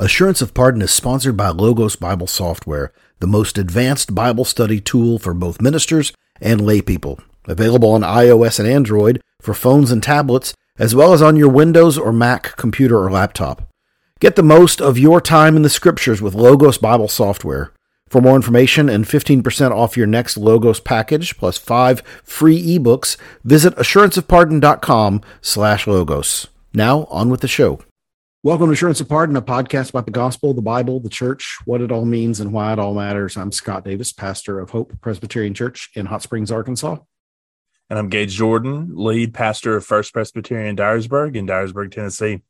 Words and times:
Assurance 0.00 0.40
of 0.40 0.54
Pardon 0.54 0.80
is 0.80 0.92
sponsored 0.92 1.36
by 1.36 1.48
Logos 1.48 1.96
Bible 1.96 2.28
Software, 2.28 2.92
the 3.18 3.26
most 3.26 3.58
advanced 3.58 4.14
Bible 4.14 4.44
study 4.44 4.80
tool 4.80 5.18
for 5.18 5.34
both 5.34 5.60
ministers 5.60 6.12
and 6.40 6.60
laypeople. 6.60 7.20
Available 7.46 7.90
on 7.90 8.02
iOS 8.02 8.60
and 8.60 8.68
Android 8.68 9.20
for 9.42 9.54
phones 9.54 9.90
and 9.90 10.00
tablets, 10.00 10.54
as 10.78 10.94
well 10.94 11.12
as 11.12 11.20
on 11.20 11.34
your 11.34 11.48
Windows 11.48 11.98
or 11.98 12.12
Mac 12.12 12.56
computer 12.56 12.96
or 12.96 13.10
laptop. 13.10 13.68
Get 14.20 14.36
the 14.36 14.42
most 14.44 14.80
of 14.80 14.98
your 14.98 15.20
time 15.20 15.56
in 15.56 15.62
the 15.62 15.68
scriptures 15.68 16.22
with 16.22 16.32
Logos 16.32 16.78
Bible 16.78 17.08
Software. 17.08 17.72
For 18.08 18.20
more 18.20 18.36
information 18.36 18.88
and 18.88 19.04
15% 19.04 19.72
off 19.72 19.96
your 19.96 20.06
next 20.06 20.36
Logos 20.36 20.78
package 20.78 21.36
plus 21.36 21.58
5 21.58 22.02
free 22.22 22.78
ebooks, 22.78 23.16
visit 23.42 23.74
assuranceofpardon.com 23.74 25.22
slash 25.40 25.88
logos. 25.88 26.46
Now, 26.72 27.08
on 27.10 27.30
with 27.30 27.40
the 27.40 27.48
show. 27.48 27.80
Welcome 28.44 28.66
to 28.66 28.72
Assurance 28.72 29.00
of 29.00 29.08
Pardon, 29.08 29.34
a 29.34 29.42
podcast 29.42 29.90
about 29.90 30.06
the 30.06 30.12
gospel, 30.12 30.54
the 30.54 30.62
Bible, 30.62 31.00
the 31.00 31.08
church, 31.08 31.58
what 31.64 31.80
it 31.80 31.90
all 31.90 32.04
means, 32.04 32.38
and 32.38 32.52
why 32.52 32.72
it 32.72 32.78
all 32.78 32.94
matters. 32.94 33.36
I'm 33.36 33.50
Scott 33.50 33.84
Davis, 33.84 34.12
pastor 34.12 34.60
of 34.60 34.70
Hope 34.70 34.92
Presbyterian 35.00 35.54
Church 35.54 35.90
in 35.96 36.06
Hot 36.06 36.22
Springs, 36.22 36.52
Arkansas. 36.52 36.98
And 37.90 37.98
I'm 37.98 38.08
Gage 38.08 38.36
Jordan, 38.36 38.92
lead 38.94 39.34
pastor 39.34 39.74
of 39.74 39.84
First 39.84 40.12
Presbyterian 40.12 40.76
Dyersburg 40.76 41.34
in 41.34 41.48
Dyersburg, 41.48 41.90
Tennessee. 41.90 42.42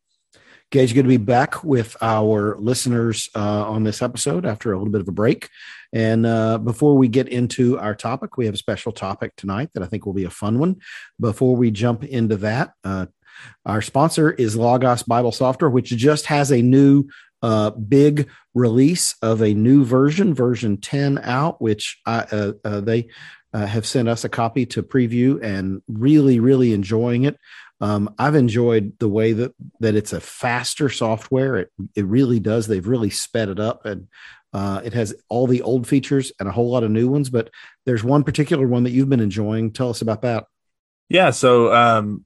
Gage, 0.71 0.93
good 0.93 1.05
to 1.05 1.09
be 1.09 1.17
back 1.17 1.65
with 1.65 1.97
our 2.03 2.59
listeners 2.59 3.31
uh, 3.35 3.71
on 3.71 3.85
this 3.85 4.03
episode 4.03 4.45
after 4.45 4.75
a 4.75 4.77
little 4.77 4.93
bit 4.93 5.01
of 5.01 5.09
a 5.09 5.13
break. 5.13 5.49
And 5.95 6.27
uh, 6.27 6.59
before 6.59 6.99
we 6.99 7.09
get 7.09 7.29
into 7.29 7.79
our 7.79 7.95
topic, 7.95 8.37
we 8.37 8.45
have 8.45 8.55
a 8.55 8.59
special 8.59 8.93
topic 8.93 9.35
tonight 9.37 9.71
that 9.73 9.83
I 9.83 9.87
think 9.87 10.05
will 10.05 10.13
be 10.13 10.25
a 10.25 10.31
fun 10.31 10.59
one. 10.59 10.83
Before 11.19 11.57
we 11.57 11.71
jump 11.71 12.05
into 12.05 12.37
that, 12.37 12.73
uh, 12.85 13.07
our 13.65 13.83
sponsor 13.83 14.31
is 14.31 14.57
Logos 14.57 15.03
Bible 15.03 15.33
Software, 15.33 15.71
which 15.71 15.91
just 15.91 16.27
has 16.27 16.51
a 16.51 16.63
new 16.63 17.09
uh, 17.43 17.71
big 17.71 18.29
release 18.55 19.15
of 19.23 19.43
a 19.43 19.55
new 19.55 19.85
version, 19.85 20.35
version 20.35 20.77
10 20.77 21.21
out, 21.23 21.61
which 21.63 22.01
I, 22.05 22.19
uh, 22.31 22.53
uh, 22.65 22.81
they 22.81 23.09
uh, 23.53 23.67
have 23.67 23.87
sent 23.87 24.09
us 24.09 24.25
a 24.25 24.29
copy 24.29 24.67
to 24.67 24.83
preview 24.83 25.43
and 25.43 25.83
really, 25.89 26.41
really 26.41 26.73
enjoying 26.73 27.25
it. 27.25 27.39
Um, 27.81 28.13
I've 28.19 28.35
enjoyed 28.35 28.99
the 28.99 29.09
way 29.09 29.33
that 29.35 29.55
that 29.81 29.95
it's 29.95 30.13
a 30.13 30.21
faster 30.21 30.89
software. 30.89 31.57
It 31.57 31.71
it 31.95 32.07
really 32.07 32.41
does. 32.41 32.67
They've 32.67 32.87
really 32.87 33.11
sped 33.11 33.49
it 33.49 33.61
up, 33.61 33.87
and 33.87 34.09
uh, 34.53 34.81
it 34.85 34.95
has 34.95 35.15
all 35.29 35.47
the 35.47 35.63
old 35.63 35.87
features 35.87 36.33
and 36.41 36.49
a 36.49 36.53
whole 36.53 36.71
lot 36.71 36.83
of 36.83 36.91
new 36.91 37.09
ones. 37.09 37.31
But 37.31 37.51
there's 37.87 38.03
one 38.03 38.25
particular 38.25 38.67
one 38.67 38.83
that 38.83 38.91
you've 38.91 39.09
been 39.09 39.21
enjoying. 39.21 39.73
Tell 39.73 39.91
us 39.91 40.03
about 40.03 40.23
that. 40.23 40.47
Yeah. 41.09 41.31
So 41.31 41.73
um, 41.73 42.25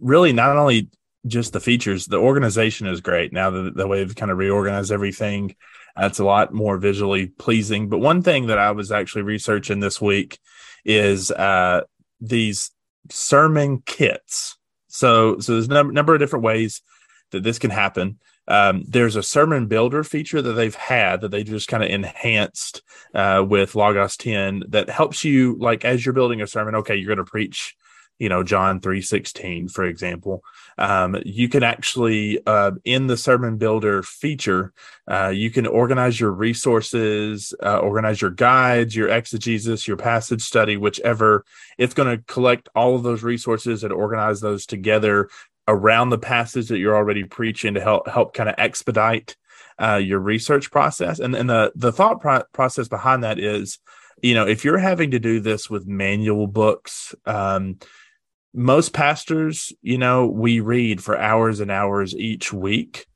really 0.00 0.32
not 0.32 0.56
only 0.56 0.88
just 1.26 1.52
the 1.52 1.60
features, 1.60 2.06
the 2.06 2.16
organization 2.16 2.86
is 2.86 3.00
great. 3.00 3.32
Now 3.32 3.50
the, 3.50 3.70
the 3.70 3.86
way 3.86 3.98
they've 3.98 4.14
kind 4.14 4.30
of 4.30 4.38
reorganized 4.38 4.92
everything, 4.92 5.54
it's 5.96 6.18
a 6.18 6.24
lot 6.24 6.52
more 6.52 6.78
visually 6.78 7.26
pleasing. 7.26 7.88
But 7.88 7.98
one 7.98 8.22
thing 8.22 8.46
that 8.46 8.58
I 8.58 8.70
was 8.70 8.92
actually 8.92 9.22
researching 9.22 9.80
this 9.80 10.00
week 10.00 10.38
is 10.84 11.30
uh, 11.30 11.82
these 12.20 12.70
sermon 13.10 13.82
kits. 13.84 14.56
So, 14.88 15.38
so 15.38 15.52
there's 15.52 15.66
a 15.66 15.72
number, 15.72 15.92
number 15.92 16.14
of 16.14 16.20
different 16.20 16.44
ways 16.44 16.82
that 17.30 17.42
this 17.42 17.58
can 17.58 17.70
happen. 17.70 18.18
Um, 18.46 18.84
there's 18.88 19.16
a 19.16 19.22
sermon 19.22 19.66
builder 19.66 20.02
feature 20.02 20.40
that 20.40 20.52
they've 20.52 20.74
had 20.74 21.20
that 21.20 21.30
they 21.30 21.44
just 21.44 21.68
kind 21.68 21.82
of 21.82 21.90
enhanced 21.90 22.82
uh, 23.14 23.44
with 23.46 23.74
Logos 23.74 24.16
10 24.16 24.64
that 24.68 24.88
helps 24.88 25.22
you, 25.22 25.56
like, 25.60 25.84
as 25.84 26.04
you're 26.04 26.14
building 26.14 26.40
a 26.40 26.46
sermon, 26.46 26.76
okay, 26.76 26.96
you're 26.96 27.14
going 27.14 27.24
to 27.24 27.30
preach 27.30 27.76
you 28.18 28.28
know 28.28 28.42
john 28.42 28.80
316 28.80 29.68
for 29.68 29.84
example. 29.84 30.42
Um, 30.76 31.16
you 31.24 31.48
can 31.48 31.62
actually 31.62 32.40
uh, 32.46 32.72
in 32.84 33.08
the 33.08 33.16
sermon 33.16 33.58
builder 33.58 34.02
feature 34.02 34.72
uh, 35.08 35.28
you 35.28 35.50
can 35.50 35.66
organize 35.66 36.20
your 36.20 36.30
resources 36.30 37.54
uh, 37.62 37.78
organize 37.78 38.20
your 38.20 38.30
guides 38.30 38.94
your 38.94 39.08
exegesis 39.08 39.88
your 39.88 39.96
passage 39.96 40.42
study 40.42 40.76
whichever. 40.76 41.44
It's 41.78 41.94
going 41.94 42.16
to 42.16 42.24
collect 42.24 42.68
all 42.74 42.94
of 42.94 43.02
those 43.02 43.22
resources 43.22 43.84
and 43.84 43.92
organize 43.92 44.40
those 44.40 44.66
together 44.66 45.28
around 45.66 46.10
the 46.10 46.18
passage 46.18 46.68
that 46.68 46.78
you're 46.78 46.96
already 46.96 47.24
preaching 47.24 47.74
to 47.74 47.80
help 47.80 48.08
help 48.08 48.34
kind 48.34 48.48
of 48.48 48.54
expedite 48.58 49.36
uh, 49.80 49.96
your 49.96 50.18
research 50.18 50.70
process. 50.70 51.18
And, 51.20 51.34
and 51.34 51.48
the 51.48 51.72
the 51.74 51.92
thought 51.92 52.20
pro- 52.20 52.44
process 52.52 52.88
behind 52.88 53.22
that 53.24 53.38
is 53.38 53.78
you 54.22 54.34
know 54.34 54.46
if 54.46 54.64
you're 54.64 54.78
having 54.78 55.12
to 55.12 55.18
do 55.18 55.40
this 55.40 55.70
with 55.70 55.86
manual 55.86 56.46
books 56.46 57.14
um, 57.26 57.78
most 58.58 58.92
pastors, 58.92 59.72
you 59.82 59.98
know, 59.98 60.26
we 60.26 60.58
read 60.60 61.02
for 61.02 61.16
hours 61.16 61.60
and 61.60 61.70
hours 61.70 62.14
each 62.14 62.52
week. 62.52 63.06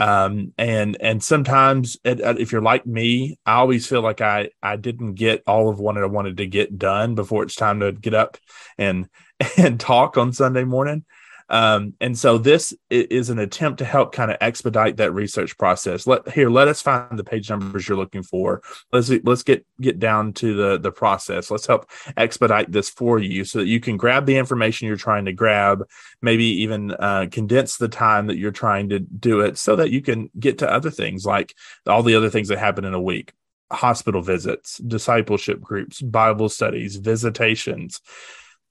Um, 0.00 0.52
and 0.58 0.96
and 1.00 1.22
sometimes 1.22 1.96
it, 2.04 2.20
if 2.20 2.52
you're 2.52 2.60
like 2.60 2.86
me, 2.86 3.38
I 3.46 3.54
always 3.54 3.86
feel 3.86 4.02
like 4.02 4.20
I 4.20 4.50
I 4.62 4.76
didn't 4.76 5.14
get 5.14 5.42
all 5.46 5.68
of 5.68 5.78
what 5.78 5.96
I 5.96 6.06
wanted 6.06 6.36
to 6.38 6.46
get 6.46 6.78
done 6.78 7.14
before 7.14 7.44
it's 7.44 7.56
time 7.56 7.80
to 7.80 7.92
get 7.92 8.14
up 8.14 8.38
and 8.76 9.08
and 9.56 9.78
talk 9.78 10.18
on 10.18 10.32
Sunday 10.32 10.64
morning. 10.64 11.04
Um, 11.48 11.94
and 12.00 12.18
so 12.18 12.38
this 12.38 12.74
is 12.90 13.30
an 13.30 13.38
attempt 13.38 13.78
to 13.78 13.84
help 13.84 14.12
kind 14.12 14.30
of 14.30 14.36
expedite 14.40 14.98
that 14.98 15.12
research 15.12 15.56
process. 15.56 16.06
Let 16.06 16.28
here, 16.28 16.50
let 16.50 16.68
us 16.68 16.82
find 16.82 17.18
the 17.18 17.24
page 17.24 17.48
numbers 17.48 17.88
you're 17.88 17.96
looking 17.96 18.22
for. 18.22 18.62
Let's 18.92 19.10
let's 19.24 19.42
get 19.42 19.66
get 19.80 19.98
down 19.98 20.32
to 20.34 20.54
the 20.54 20.78
the 20.78 20.92
process. 20.92 21.50
Let's 21.50 21.66
help 21.66 21.90
expedite 22.16 22.70
this 22.70 22.90
for 22.90 23.18
you 23.18 23.44
so 23.44 23.60
that 23.60 23.66
you 23.66 23.80
can 23.80 23.96
grab 23.96 24.26
the 24.26 24.36
information 24.36 24.88
you're 24.88 24.96
trying 24.96 25.24
to 25.24 25.32
grab, 25.32 25.84
maybe 26.20 26.44
even 26.62 26.92
uh, 26.92 27.26
condense 27.30 27.76
the 27.76 27.88
time 27.88 28.26
that 28.26 28.36
you're 28.36 28.50
trying 28.50 28.90
to 28.90 28.98
do 28.98 29.40
it, 29.40 29.58
so 29.58 29.76
that 29.76 29.90
you 29.90 30.02
can 30.02 30.30
get 30.38 30.58
to 30.58 30.70
other 30.70 30.90
things 30.90 31.24
like 31.24 31.54
all 31.86 32.02
the 32.02 32.14
other 32.14 32.30
things 32.30 32.48
that 32.48 32.58
happen 32.58 32.84
in 32.84 32.94
a 32.94 33.00
week 33.00 33.32
hospital 33.70 34.22
visits, 34.22 34.78
discipleship 34.78 35.60
groups, 35.60 36.00
Bible 36.00 36.48
studies, 36.48 36.96
visitations, 36.96 38.00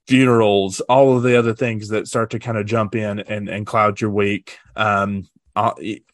funerals, 0.07 0.79
all 0.81 1.16
of 1.16 1.23
the 1.23 1.38
other 1.38 1.53
things 1.53 1.90
that 1.90 2.07
start 2.07 2.29
to 2.31 2.40
kind 2.40 2.57
of 2.57 2.66
jump 2.66 2.95
in 2.95 3.19
and, 3.19 3.50
and 3.50 3.68
cloud 3.68 4.00
your 4.00 4.09
week. 4.09 4.57
Um, 4.75 5.28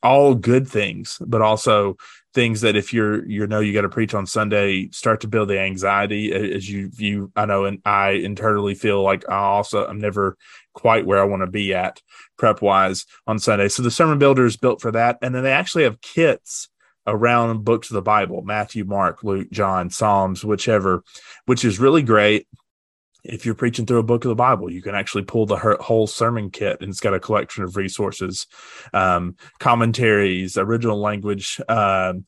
all, 0.01 0.35
good 0.35 0.67
things, 0.67 1.17
but 1.25 1.41
also 1.41 1.97
things 2.33 2.61
that 2.61 2.75
if 2.75 2.93
you're 2.93 3.25
you 3.25 3.45
know 3.45 3.59
you 3.59 3.73
got 3.73 3.81
to 3.81 3.89
preach 3.89 4.13
on 4.13 4.25
Sunday, 4.25 4.89
start 4.91 5.21
to 5.21 5.27
build 5.27 5.49
the 5.49 5.59
anxiety 5.59 6.31
as 6.31 6.69
you 6.69 6.89
view. 6.89 7.31
I 7.35 7.45
know, 7.45 7.65
and 7.65 7.81
I 7.85 8.11
internally 8.11 8.73
feel 8.73 9.03
like 9.03 9.27
I 9.29 9.35
also 9.35 9.85
I'm 9.85 9.99
never 9.99 10.37
quite 10.73 11.05
where 11.05 11.19
I 11.19 11.25
want 11.25 11.41
to 11.41 11.47
be 11.47 11.73
at 11.73 12.01
prep 12.37 12.61
wise 12.61 13.05
on 13.27 13.37
Sunday. 13.37 13.67
So 13.67 13.83
the 13.83 13.91
sermon 13.91 14.17
builder 14.17 14.45
is 14.45 14.57
built 14.57 14.81
for 14.81 14.91
that, 14.91 15.17
and 15.21 15.35
then 15.35 15.43
they 15.43 15.51
actually 15.51 15.83
have 15.83 16.01
kits 16.01 16.69
around 17.05 17.65
books 17.65 17.89
of 17.89 17.95
the 17.95 18.01
Bible: 18.01 18.43
Matthew, 18.43 18.85
Mark, 18.85 19.23
Luke, 19.23 19.51
John, 19.51 19.89
Psalms, 19.89 20.45
whichever, 20.45 21.03
which 21.47 21.65
is 21.65 21.79
really 21.79 22.01
great 22.01 22.47
if 23.23 23.45
you're 23.45 23.56
preaching 23.56 23.85
through 23.85 24.00
a 24.00 24.03
book 24.03 24.25
of 24.25 24.29
the 24.29 24.35
Bible, 24.35 24.72
you 24.72 24.81
can 24.81 24.95
actually 24.95 25.23
pull 25.23 25.45
the 25.45 25.78
whole 25.79 26.07
sermon 26.07 26.50
kit 26.50 26.78
and 26.81 26.89
it's 26.89 27.00
got 27.00 27.13
a 27.13 27.19
collection 27.19 27.63
of 27.63 27.78
resources, 27.78 28.47
um, 28.94 29.35
commentaries, 29.59 30.57
original 30.57 31.00
language 31.00 31.61
um, 31.69 32.25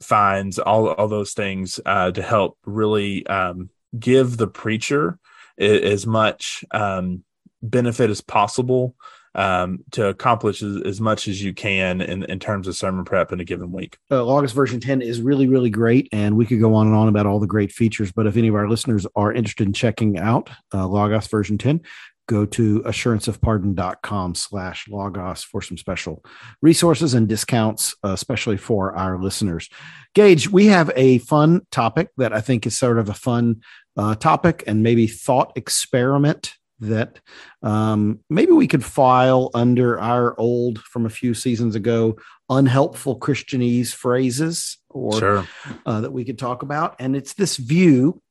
finds, 0.00 0.58
all, 0.58 0.88
all 0.88 1.08
those 1.08 1.32
things 1.32 1.80
uh, 1.84 2.10
to 2.12 2.22
help 2.22 2.58
really 2.64 3.26
um, 3.26 3.70
give 3.98 4.36
the 4.36 4.46
preacher 4.46 5.18
as 5.58 6.06
much 6.06 6.64
um, 6.70 7.24
benefit 7.62 8.10
as 8.10 8.20
possible 8.20 8.94
um, 9.36 9.78
to 9.92 10.08
accomplish 10.08 10.62
as, 10.62 10.82
as, 10.82 11.00
much 11.00 11.28
as 11.28 11.42
you 11.42 11.52
can 11.52 12.00
in, 12.00 12.24
in 12.24 12.38
terms 12.38 12.66
of 12.66 12.74
sermon 12.74 13.04
prep 13.04 13.32
in 13.32 13.40
a 13.40 13.44
given 13.44 13.70
week. 13.70 13.98
Uh, 14.10 14.24
Logos 14.24 14.52
version 14.52 14.80
10 14.80 15.02
is 15.02 15.20
really, 15.20 15.46
really 15.46 15.70
great. 15.70 16.08
And 16.10 16.36
we 16.36 16.46
could 16.46 16.58
go 16.58 16.74
on 16.74 16.86
and 16.86 16.96
on 16.96 17.08
about 17.08 17.26
all 17.26 17.38
the 17.38 17.46
great 17.46 17.70
features. 17.70 18.10
But 18.10 18.26
if 18.26 18.36
any 18.36 18.48
of 18.48 18.54
our 18.54 18.68
listeners 18.68 19.06
are 19.14 19.32
interested 19.32 19.66
in 19.66 19.74
checking 19.74 20.18
out 20.18 20.48
uh, 20.72 20.86
Logos 20.86 21.26
version 21.26 21.58
10, 21.58 21.82
go 22.28 22.44
to 22.44 22.80
assuranceofpardon.com 22.80 24.34
slash 24.34 24.88
logos 24.88 25.44
for 25.44 25.62
some 25.62 25.76
special 25.76 26.24
resources 26.60 27.14
and 27.14 27.28
discounts, 27.28 27.94
uh, 28.04 28.08
especially 28.08 28.56
for 28.56 28.96
our 28.96 29.20
listeners. 29.20 29.68
Gage, 30.14 30.50
we 30.50 30.66
have 30.66 30.90
a 30.96 31.18
fun 31.18 31.60
topic 31.70 32.08
that 32.16 32.32
I 32.32 32.40
think 32.40 32.66
is 32.66 32.76
sort 32.76 32.98
of 32.98 33.08
a 33.08 33.14
fun 33.14 33.62
uh, 33.96 34.14
topic 34.16 34.64
and 34.66 34.82
maybe 34.82 35.06
thought 35.06 35.52
experiment 35.56 36.54
that 36.80 37.20
um, 37.62 38.20
maybe 38.28 38.52
we 38.52 38.66
could 38.66 38.84
file 38.84 39.50
under 39.54 39.98
our 39.98 40.38
old 40.38 40.78
from 40.80 41.06
a 41.06 41.10
few 41.10 41.34
seasons 41.34 41.74
ago 41.74 42.16
unhelpful 42.48 43.18
Christianese 43.18 43.92
phrases 43.92 44.78
or 44.90 45.18
sure. 45.18 45.48
uh, 45.84 46.00
that 46.00 46.12
we 46.12 46.24
could 46.24 46.38
talk 46.38 46.62
about. 46.62 46.96
And 46.98 47.16
it's 47.16 47.34
this 47.34 47.56
view 47.56 48.22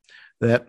that 0.41 0.67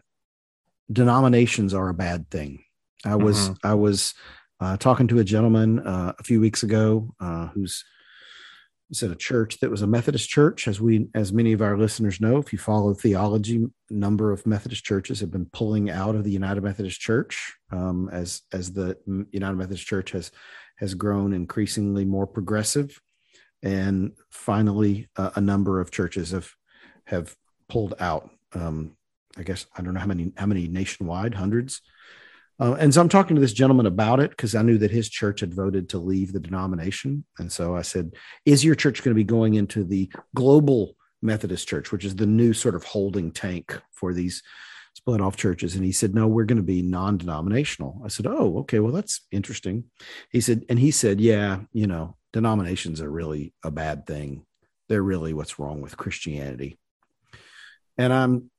denominations 0.90 1.74
are 1.74 1.88
a 1.88 1.94
bad 1.94 2.30
thing. 2.30 2.64
I 3.04 3.16
was 3.16 3.50
mm-hmm. 3.50 3.66
I 3.66 3.74
was 3.74 4.14
uh, 4.60 4.76
talking 4.78 5.08
to 5.08 5.18
a 5.18 5.24
gentleman 5.24 5.80
uh, 5.80 6.12
a 6.18 6.22
few 6.22 6.40
weeks 6.40 6.62
ago 6.62 7.14
uh, 7.20 7.48
who's 7.48 7.84
was 8.88 9.02
at 9.02 9.10
a 9.10 9.16
church 9.16 9.58
that 9.58 9.70
was 9.70 9.82
a 9.82 9.86
Methodist 9.86 10.28
church, 10.28 10.68
as 10.68 10.80
we, 10.80 11.08
as 11.14 11.32
many 11.32 11.52
of 11.52 11.62
our 11.62 11.76
listeners 11.76 12.20
know, 12.20 12.36
if 12.36 12.52
you 12.52 12.58
follow 12.58 12.94
theology, 12.94 13.66
number 13.90 14.32
of 14.32 14.46
Methodist 14.46 14.84
churches 14.84 15.20
have 15.20 15.30
been 15.30 15.46
pulling 15.46 15.90
out 15.90 16.14
of 16.14 16.24
the 16.24 16.30
United 16.30 16.62
Methodist 16.62 17.00
Church 17.00 17.54
um, 17.70 18.08
as 18.12 18.42
as 18.52 18.72
the 18.72 18.96
United 19.32 19.56
Methodist 19.56 19.86
Church 19.86 20.12
has 20.12 20.30
has 20.78 20.94
grown 20.94 21.32
increasingly 21.32 22.04
more 22.04 22.26
progressive. 22.26 23.00
and 23.62 24.12
finally, 24.30 25.08
uh, 25.16 25.30
a 25.34 25.40
number 25.40 25.80
of 25.80 25.90
churches 25.90 26.30
have 26.30 26.50
have 27.04 27.36
pulled 27.68 27.94
out. 27.98 28.30
Um, 28.52 28.96
I 29.36 29.42
guess 29.42 29.66
I 29.76 29.82
don't 29.82 29.94
know 29.94 30.00
how 30.00 30.06
many 30.06 30.32
how 30.36 30.46
many 30.46 30.68
nationwide, 30.68 31.34
hundreds. 31.34 31.80
Uh, 32.58 32.74
and 32.74 32.92
so 32.92 33.00
I'm 33.00 33.08
talking 33.08 33.36
to 33.36 33.40
this 33.40 33.52
gentleman 33.52 33.86
about 33.86 34.20
it 34.20 34.30
because 34.30 34.54
I 34.54 34.62
knew 34.62 34.78
that 34.78 34.90
his 34.90 35.08
church 35.08 35.40
had 35.40 35.52
voted 35.52 35.90
to 35.90 35.98
leave 35.98 36.32
the 36.32 36.40
denomination. 36.40 37.24
And 37.38 37.52
so 37.52 37.76
I 37.76 37.82
said, 37.82 38.14
Is 38.44 38.64
your 38.64 38.74
church 38.74 39.02
going 39.02 39.14
to 39.14 39.18
be 39.18 39.24
going 39.24 39.54
into 39.54 39.84
the 39.84 40.10
global 40.34 40.96
Methodist 41.20 41.68
church, 41.68 41.92
which 41.92 42.04
is 42.04 42.16
the 42.16 42.26
new 42.26 42.52
sort 42.54 42.74
of 42.74 42.84
holding 42.84 43.30
tank 43.30 43.78
for 43.92 44.14
these 44.14 44.42
split 44.94 45.20
off 45.20 45.36
churches? 45.36 45.74
And 45.74 45.84
he 45.84 45.92
said, 45.92 46.14
No, 46.14 46.26
we're 46.26 46.44
going 46.44 46.56
to 46.56 46.62
be 46.62 46.80
non 46.80 47.18
denominational. 47.18 48.00
I 48.04 48.08
said, 48.08 48.26
Oh, 48.26 48.58
okay. 48.60 48.78
Well, 48.78 48.92
that's 48.92 49.20
interesting. 49.30 49.84
He 50.30 50.40
said, 50.40 50.64
And 50.70 50.78
he 50.78 50.90
said, 50.90 51.20
Yeah, 51.20 51.60
you 51.74 51.86
know, 51.86 52.16
denominations 52.32 53.02
are 53.02 53.10
really 53.10 53.52
a 53.62 53.70
bad 53.70 54.06
thing. 54.06 54.46
They're 54.88 55.02
really 55.02 55.34
what's 55.34 55.58
wrong 55.58 55.82
with 55.82 55.98
Christianity. 55.98 56.78
And 57.98 58.12
I'm 58.12 58.50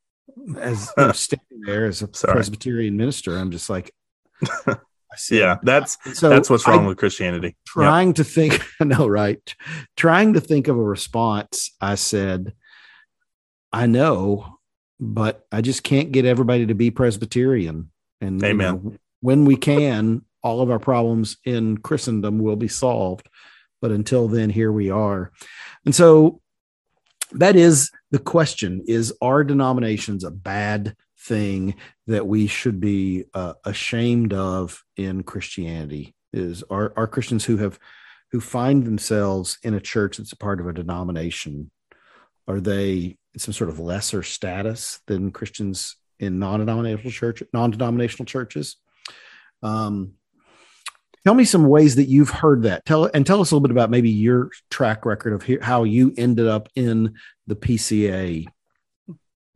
as 0.60 0.92
you 0.98 1.04
know, 1.06 1.12
standing 1.12 1.62
there 1.66 1.86
as 1.86 2.02
a 2.02 2.10
Sorry. 2.14 2.34
Presbyterian 2.34 2.98
minister, 2.98 3.38
I'm 3.38 3.52
just 3.52 3.70
like, 3.70 3.94
yeah, 5.30 5.58
that's 5.64 5.98
so 6.18 6.30
that's 6.30 6.50
what's 6.50 6.68
wrong 6.68 6.86
I, 6.86 6.88
with 6.90 6.98
Christianity. 6.98 7.56
Trying 7.66 8.10
yep. 8.10 8.16
to 8.18 8.24
think, 8.24 8.66
no, 8.80 9.08
right? 9.08 9.56
Trying 9.96 10.34
to 10.34 10.42
think 10.42 10.68
of 10.68 10.78
a 10.78 10.84
response. 10.84 11.72
I 11.82 11.96
said, 11.96 12.54
I 13.72 13.88
know, 13.88 14.60
but 15.00 15.46
I 15.52 15.62
just 15.62 15.84
can't 15.84 16.12
get 16.12 16.26
everybody 16.26 16.66
to 16.68 16.76
be 16.76 16.92
Presbyterian. 16.92 17.92
And 18.22 18.44
Amen. 18.44 18.82
You 18.84 18.90
know, 18.92 18.98
when 19.22 19.46
we 19.46 19.56
can, 19.56 20.24
all 20.44 20.62
of 20.62 20.72
our 20.72 20.80
problems 20.80 21.38
in 21.44 21.78
Christendom 21.78 22.40
will 22.40 22.56
be 22.56 22.68
solved. 22.68 23.28
But 23.82 23.92
until 23.92 24.28
then, 24.28 24.50
here 24.50 24.72
we 24.72 24.90
are. 24.90 25.32
And 25.86 25.94
so 25.94 26.42
that 27.34 27.56
is 27.56 27.92
the 28.12 28.20
question. 28.20 28.84
Is 28.88 29.14
are 29.22 29.44
denominations 29.44 30.24
a 30.24 30.32
bad 30.32 30.96
thing 31.20 31.76
that 32.08 32.28
we 32.28 32.48
should 32.48 32.80
be 32.80 33.26
uh, 33.34 33.54
ashamed 33.66 34.34
of 34.34 34.84
in 34.96 35.24
christianity? 35.24 36.16
Is 36.34 36.64
are, 36.70 36.94
are 36.96 37.08
christians 37.08 37.46
who 37.46 37.58
have 37.58 37.80
who 38.32 38.42
find 38.42 38.86
themselves 38.86 39.58
in 39.64 39.74
a 39.74 39.80
church 39.80 40.18
that's 40.18 40.34
a 40.34 40.38
part 40.38 40.60
of 40.60 40.68
a 40.68 40.74
denomination 40.74 41.72
are 42.48 42.60
they 42.60 43.18
some 43.38 43.54
sort 43.54 43.70
of 43.70 43.80
lesser 43.80 44.24
status 44.24 45.00
than 45.08 45.32
christians 45.32 45.96
in 46.20 46.40
non-denominational 46.40 47.12
church 47.12 47.44
non-denominational 47.54 48.26
churches? 48.26 48.78
Um, 49.64 50.14
tell 51.28 51.36
me 51.36 51.44
some 51.44 51.68
ways 51.68 51.96
that 51.96 52.08
you've 52.08 52.30
heard 52.30 52.64
that. 52.64 52.86
Tell 52.86 53.10
and 53.14 53.26
tell 53.26 53.42
us 53.42 53.52
a 53.52 53.56
little 53.56 53.68
bit 53.68 53.72
about 53.72 53.90
maybe 53.90 54.10
your 54.10 54.50
track 54.70 55.06
record 55.06 55.34
of 55.34 55.62
how 55.62 55.84
you 55.84 56.14
ended 56.16 56.48
up 56.48 56.70
in 56.74 57.16
the 57.48 57.56
pca 57.56 58.48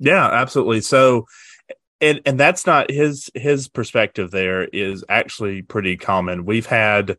yeah 0.02 0.28
absolutely. 0.28 0.82
So 0.82 1.28
and 2.02 2.20
and 2.26 2.38
that's 2.38 2.66
not 2.66 2.92
his 2.92 3.30
his 3.36 3.70
perspective 3.70 4.32
there 4.32 4.66
is 4.66 5.06
actually 5.08 5.62
pretty 5.62 5.96
common. 5.96 6.44
We've 6.44 6.66
had 6.66 7.18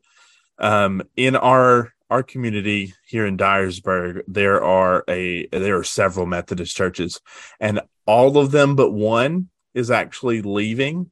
um 0.58 1.02
in 1.16 1.36
our 1.36 1.94
our 2.10 2.22
community 2.22 2.92
here 3.06 3.24
in 3.24 3.38
dyersburg 3.38 4.20
there 4.26 4.62
are 4.62 5.02
a 5.08 5.46
there 5.46 5.78
are 5.78 5.84
several 5.84 6.26
methodist 6.26 6.76
churches 6.76 7.20
and 7.58 7.80
all 8.04 8.36
of 8.36 8.50
them 8.50 8.76
but 8.76 8.90
one 8.90 9.48
is 9.72 9.90
actually 9.90 10.42
leaving 10.42 11.10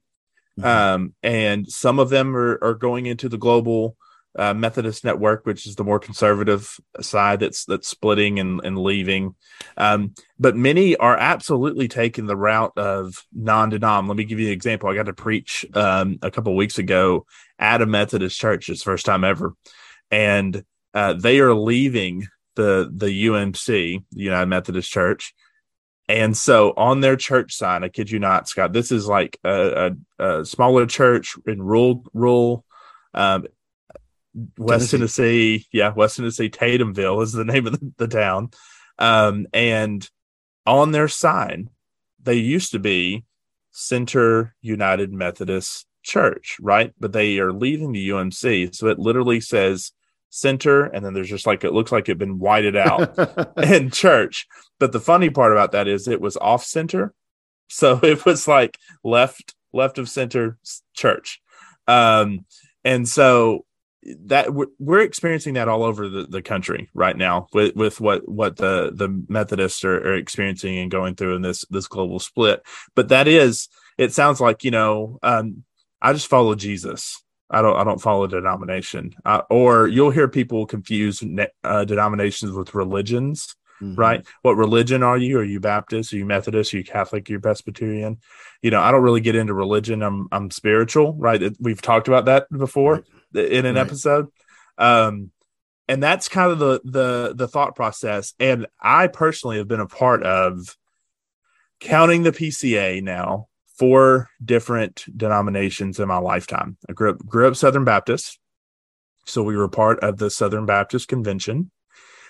Mm-hmm. 0.61 0.67
Um, 0.67 1.15
and 1.23 1.71
some 1.71 1.99
of 1.99 2.11
them 2.11 2.37
are, 2.37 2.59
are 2.63 2.75
going 2.75 3.07
into 3.07 3.29
the 3.29 3.39
global 3.39 3.97
uh, 4.39 4.55
Methodist 4.55 5.05
network, 5.05 5.45
which 5.45 5.67
is 5.67 5.75
the 5.75 5.85
more 5.85 5.99
conservative 5.99 6.79
side 7.01 7.41
that's 7.41 7.65
that's 7.65 7.89
splitting 7.89 8.39
and, 8.39 8.61
and 8.65 8.79
leaving. 8.79 9.35
Um, 9.77 10.15
but 10.39 10.57
many 10.57 10.97
are 10.97 11.17
absolutely 11.17 11.89
taking 11.89 12.27
the 12.27 12.37
route 12.37 12.73
of 12.77 13.27
non-denom. 13.33 14.07
Let 14.07 14.17
me 14.17 14.25
give 14.25 14.39
you 14.39 14.47
an 14.47 14.53
example. 14.53 14.89
I 14.89 14.95
got 14.95 15.07
to 15.07 15.13
preach 15.13 15.67
um, 15.75 16.19
a 16.23 16.31
couple 16.31 16.55
weeks 16.55 16.79
ago 16.79 17.27
at 17.59 17.83
a 17.83 17.87
Methodist 17.87 18.39
church. 18.39 18.69
It's 18.69 18.85
the 18.85 18.91
first 18.91 19.07
time 19.07 19.25
ever, 19.25 19.55
and 20.11 20.65
uh, 20.95 21.15
they 21.15 21.41
are 21.41 21.55
leaving 21.55 22.29
the 22.55 22.91
the 22.95 23.27
UMC, 23.27 24.05
United 24.13 24.47
Methodist 24.47 24.91
Church, 24.91 25.35
and 26.11 26.37
so 26.37 26.73
on 26.77 27.01
their 27.01 27.17
church 27.17 27.55
sign, 27.55 27.85
I 27.85 27.89
kid 27.89 28.11
you 28.11 28.19
not, 28.19 28.49
Scott, 28.49 28.73
this 28.73 28.91
is 28.91 29.07
like 29.07 29.39
a, 29.45 29.93
a, 30.19 30.41
a 30.41 30.45
smaller 30.45 30.87
church 30.87 31.37
in 31.47 31.63
rural, 31.63 32.05
rural, 32.13 32.65
um, 33.15 33.47
West 34.57 34.91
Tennessee. 34.91 35.59
Tennessee. 35.59 35.69
Yeah, 35.73 35.93
West 35.93 36.17
Tennessee, 36.17 36.51
Tatumville 36.51 37.23
is 37.23 37.33
the 37.33 37.45
name 37.45 37.67
of 37.67 37.79
the, 37.79 37.93
the 37.97 38.09
town. 38.09 38.51
Um, 38.99 39.47
and 39.53 40.09
on 40.67 40.93
their 40.93 41.09
sign, 41.09 41.71
they 42.23 42.35
used 42.35 42.73
to 42.73 42.79
be 42.79 43.25
Center 43.71 44.55
United 44.61 45.13
Methodist 45.13 45.87
Church, 46.03 46.57
right? 46.61 46.93
But 46.99 47.13
they 47.13 47.39
are 47.39 47.53
leaving 47.53 47.93
the 47.93 48.11
UMC. 48.11 48.75
So 48.75 48.89
it 48.89 48.99
literally 48.99 49.41
says 49.41 49.93
center 50.31 50.85
and 50.85 51.05
then 51.05 51.13
there's 51.13 51.29
just 51.29 51.47
like 51.47 51.65
it 51.65 51.73
looks 51.73 51.93
like 51.93 52.09
it 52.09 52.19
been 52.19 52.39
whited 52.39 52.77
out 52.77 53.19
in 53.59 53.91
church. 53.91 54.47
But 54.79 54.93
the 54.93 55.01
funny 55.01 55.31
part 55.31 55.53
about 55.53 55.73
that 55.73 55.89
is 55.89 56.09
it 56.09 56.21
was 56.21 56.37
off 56.37 56.65
center. 56.65 57.13
So 57.69 58.01
it 58.03 58.25
was 58.25 58.49
like 58.49 58.79
left 59.05 59.55
left 59.73 59.99
of 59.99 60.09
center 60.09 60.59
church. 60.95 61.41
Um 61.87 62.47
and 62.85 63.09
so 63.09 63.67
that 64.25 64.55
we're, 64.55 64.67
we're 64.79 65.01
experiencing 65.01 65.55
that 65.55 65.69
all 65.69 65.83
over 65.83 66.09
the, 66.09 66.27
the 66.27 66.41
country 66.41 66.89
right 66.95 67.17
now 67.17 67.49
with 67.53 67.77
with 67.77 68.01
what 68.01 68.27
what 68.27 68.57
the 68.57 68.91
the 68.95 69.25
methodists 69.29 69.85
are, 69.85 69.99
are 69.99 70.15
experiencing 70.15 70.79
and 70.79 70.91
going 70.91 71.15
through 71.15 71.37
in 71.37 71.43
this 71.43 71.65
this 71.69 71.87
global 71.87 72.19
split. 72.19 72.63
But 72.95 73.09
that 73.09 73.29
is 73.29 73.69
it 74.01 74.15
sounds 74.15 74.41
like 74.41 74.65
you 74.65 74.71
know 74.71 75.19
um 75.23 75.63
i 76.01 76.13
just 76.13 76.27
follow 76.27 76.55
jesus 76.55 77.23
I 77.51 77.63
don't 77.63 77.77
I 77.77 77.85
don't 77.85 78.01
follow 78.01 78.27
denomination. 78.27 79.15
Uh, 79.25 79.43
or 79.51 79.89
you'll 79.89 80.11
hear 80.11 80.29
people 80.29 80.67
confuse 80.67 81.23
uh, 81.65 81.85
denominations 81.85 82.53
with 82.53 82.75
religions, 82.75 83.57
mm-hmm. 83.83 83.97
right? 83.97 84.27
What 84.43 84.57
religion 84.57 85.03
are 85.03 85.19
you? 85.19 85.39
Are 85.39 85.45
you 85.45 85.61
Baptist? 85.61 86.13
Are 86.13 86.17
you 86.17 86.25
Methodist? 86.25 86.73
Are 86.73 86.79
you 86.79 86.85
Catholic? 86.85 87.29
Are 87.29 87.33
you 87.33 87.41
Presbyterian? 87.41 88.19
You 88.63 88.71
know, 88.71 88.81
I 88.81 88.93
don't 88.93 89.03
really 89.03 89.21
get 89.21 89.35
into 89.35 89.55
religion. 89.55 90.03
I'm 90.03 90.29
I'm 90.31 90.51
spiritual, 90.51 91.15
right? 91.15 91.43
We've 91.59 91.83
talked 91.83 92.09
about 92.09 92.27
that 92.27 92.47
before 92.51 93.05
right. 93.35 93.45
in 93.45 93.67
an 93.67 93.75
right. 93.75 93.81
episode. 93.81 94.29
Um, 94.79 95.31
and 95.89 96.01
that's 96.01 96.29
kind 96.29 96.53
of 96.53 96.61
the 96.61 96.81
the 96.85 97.35
the 97.35 97.49
thought 97.49 97.75
process. 97.75 98.33
And 98.39 98.69
I 98.81 99.09
personally 99.09 99.59
have 99.59 99.67
been 99.67 99.81
a 99.81 99.89
part 99.89 100.23
of 100.23 100.77
counting 101.81 102.23
the 102.23 102.33
PCA 102.33 103.03
now 103.03 103.49
four 103.81 104.29
different 104.45 105.07
denominations 105.17 105.99
in 105.99 106.07
my 106.07 106.19
lifetime. 106.19 106.77
I 106.87 106.93
grew 106.93 107.13
up 107.13 107.25
grew 107.25 107.49
up 107.49 107.57
Southern 107.57 107.85
Baptist, 107.85 108.39
so 109.25 109.43
we 109.43 109.57
were 109.57 109.69
part 109.69 110.01
of 110.01 110.19
the 110.19 110.29
Southern 110.29 110.67
Baptist 110.67 111.09
Convention. 111.09 111.71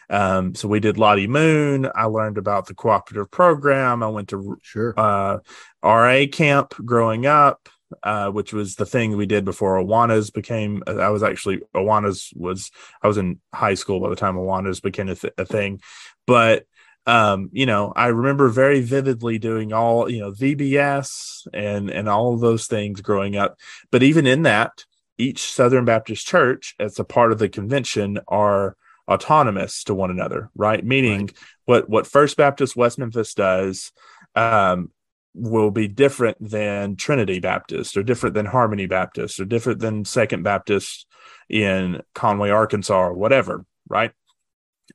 Um, 0.09 0.55
so 0.55 0.69
we 0.69 0.79
did 0.79 0.97
Lottie 0.97 1.27
Moon. 1.27 1.91
I 1.93 2.05
learned 2.05 2.39
about 2.39 2.67
the 2.67 2.75
cooperative 2.75 3.33
program. 3.33 4.05
I 4.05 4.09
went 4.09 4.29
to 4.29 4.59
sure 4.63 4.95
uh, 4.97 5.39
RA 5.83 6.27
camp 6.31 6.75
growing 6.85 7.27
up, 7.27 7.69
uh, 8.05 8.31
which 8.31 8.53
was 8.53 8.77
the 8.77 8.87
thing 8.87 9.17
we 9.17 9.27
did 9.27 9.45
before 9.45 9.75
Awanas 9.75 10.33
became. 10.33 10.85
I 10.87 11.09
was 11.09 11.25
actually 11.25 11.63
Awanas 11.75 12.33
was 12.37 12.71
I 13.03 13.09
was 13.09 13.19
in 13.19 13.41
high 13.53 13.75
school 13.75 13.99
by 13.99 14.09
the 14.09 14.15
time 14.15 14.37
Awanas 14.37 14.81
became 14.81 15.09
a, 15.09 15.17
th- 15.17 15.35
a 15.37 15.45
thing, 15.45 15.81
but 16.29 16.65
um, 17.11 17.51
you 17.53 17.67
know, 17.67 17.93
I 17.97 18.07
remember 18.07 18.49
very 18.51 18.83
vividly 18.83 19.41
doing 19.41 19.73
all, 19.73 20.09
you 20.09 20.21
know, 20.21 20.31
VBS 20.31 21.49
and 21.53 21.91
and 21.91 22.09
all 22.09 22.35
of 22.35 22.41
those 22.41 22.69
things 22.69 23.01
growing 23.01 23.37
up. 23.37 23.57
But 23.91 24.05
even 24.05 24.29
in 24.29 24.43
that, 24.43 24.85
each 25.19 25.51
Southern 25.51 25.85
Baptist 25.85 26.25
church, 26.25 26.77
as 26.79 27.01
a 27.01 27.05
part 27.05 27.33
of 27.33 27.41
the 27.41 27.49
convention, 27.49 28.21
are 28.29 28.77
autonomous 29.09 29.83
to 29.85 29.95
one 29.95 30.13
another, 30.13 30.51
right? 30.55 30.85
Meaning, 30.85 31.23
right. 31.23 31.37
what 31.65 31.89
what 31.91 32.07
First 32.07 32.37
Baptist 32.37 32.77
West 32.77 32.97
Memphis 32.97 33.35
does 33.35 33.91
um, 34.37 34.93
will 35.35 35.73
be 35.73 35.89
different 35.89 36.37
than 36.41 36.95
Trinity 36.95 37.41
Baptist, 37.41 37.97
or 37.97 38.05
different 38.05 38.37
than 38.37 38.47
Harmony 38.47 38.87
Baptist, 38.87 39.41
or 39.41 39.47
different 39.47 39.81
than 39.81 40.05
Second 40.05 40.45
Baptist 40.45 41.09
in 41.49 42.03
Conway, 42.15 42.51
Arkansas, 42.51 42.95
or 42.97 43.15
whatever, 43.15 43.65
right? 43.89 44.13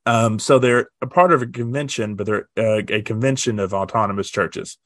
Um, 0.05 0.39
so 0.39 0.59
they're 0.59 0.89
a 1.01 1.07
part 1.07 1.31
of 1.31 1.41
a 1.41 1.47
convention, 1.47 2.15
but 2.15 2.25
they're 2.25 2.49
uh, 2.57 2.83
a 2.89 3.01
convention 3.01 3.59
of 3.59 3.73
autonomous 3.73 4.29
churches. 4.29 4.77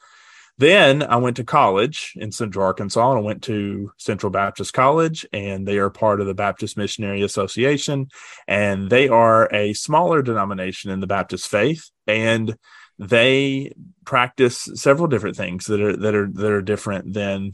Then 0.58 1.04
I 1.04 1.16
went 1.16 1.38
to 1.38 1.46
college 1.46 2.14
in 2.18 2.34
Central 2.34 2.66
Arkansas 2.66 3.12
and 3.12 3.20
I 3.20 3.22
went 3.22 3.44
to 3.44 3.94
Central 3.98 4.30
Baptist 4.30 4.74
College, 4.74 5.26
and 5.32 5.66
they 5.66 5.78
are 5.78 5.90
part 5.90 6.20
of 6.20 6.28
the 6.28 6.34
Baptist 6.34 6.76
Missionary 6.76 7.22
Association. 7.22 8.10
And 8.46 8.90
they 8.90 9.08
are 9.08 9.48
a 9.54 9.72
smaller 9.72 10.22
denomination 10.22 10.92
in 10.92 11.00
the 11.00 11.08
Baptist 11.08 11.48
faith. 11.48 11.90
And 12.08 12.58
they 12.98 13.72
practice 14.04 14.68
several 14.76 15.08
different 15.08 15.38
things 15.38 15.66
that 15.68 15.80
are 15.80 15.96
that 15.96 16.14
are 16.14 16.28
that 16.28 16.52
are 16.52 16.62
different 16.62 17.14
than 17.14 17.54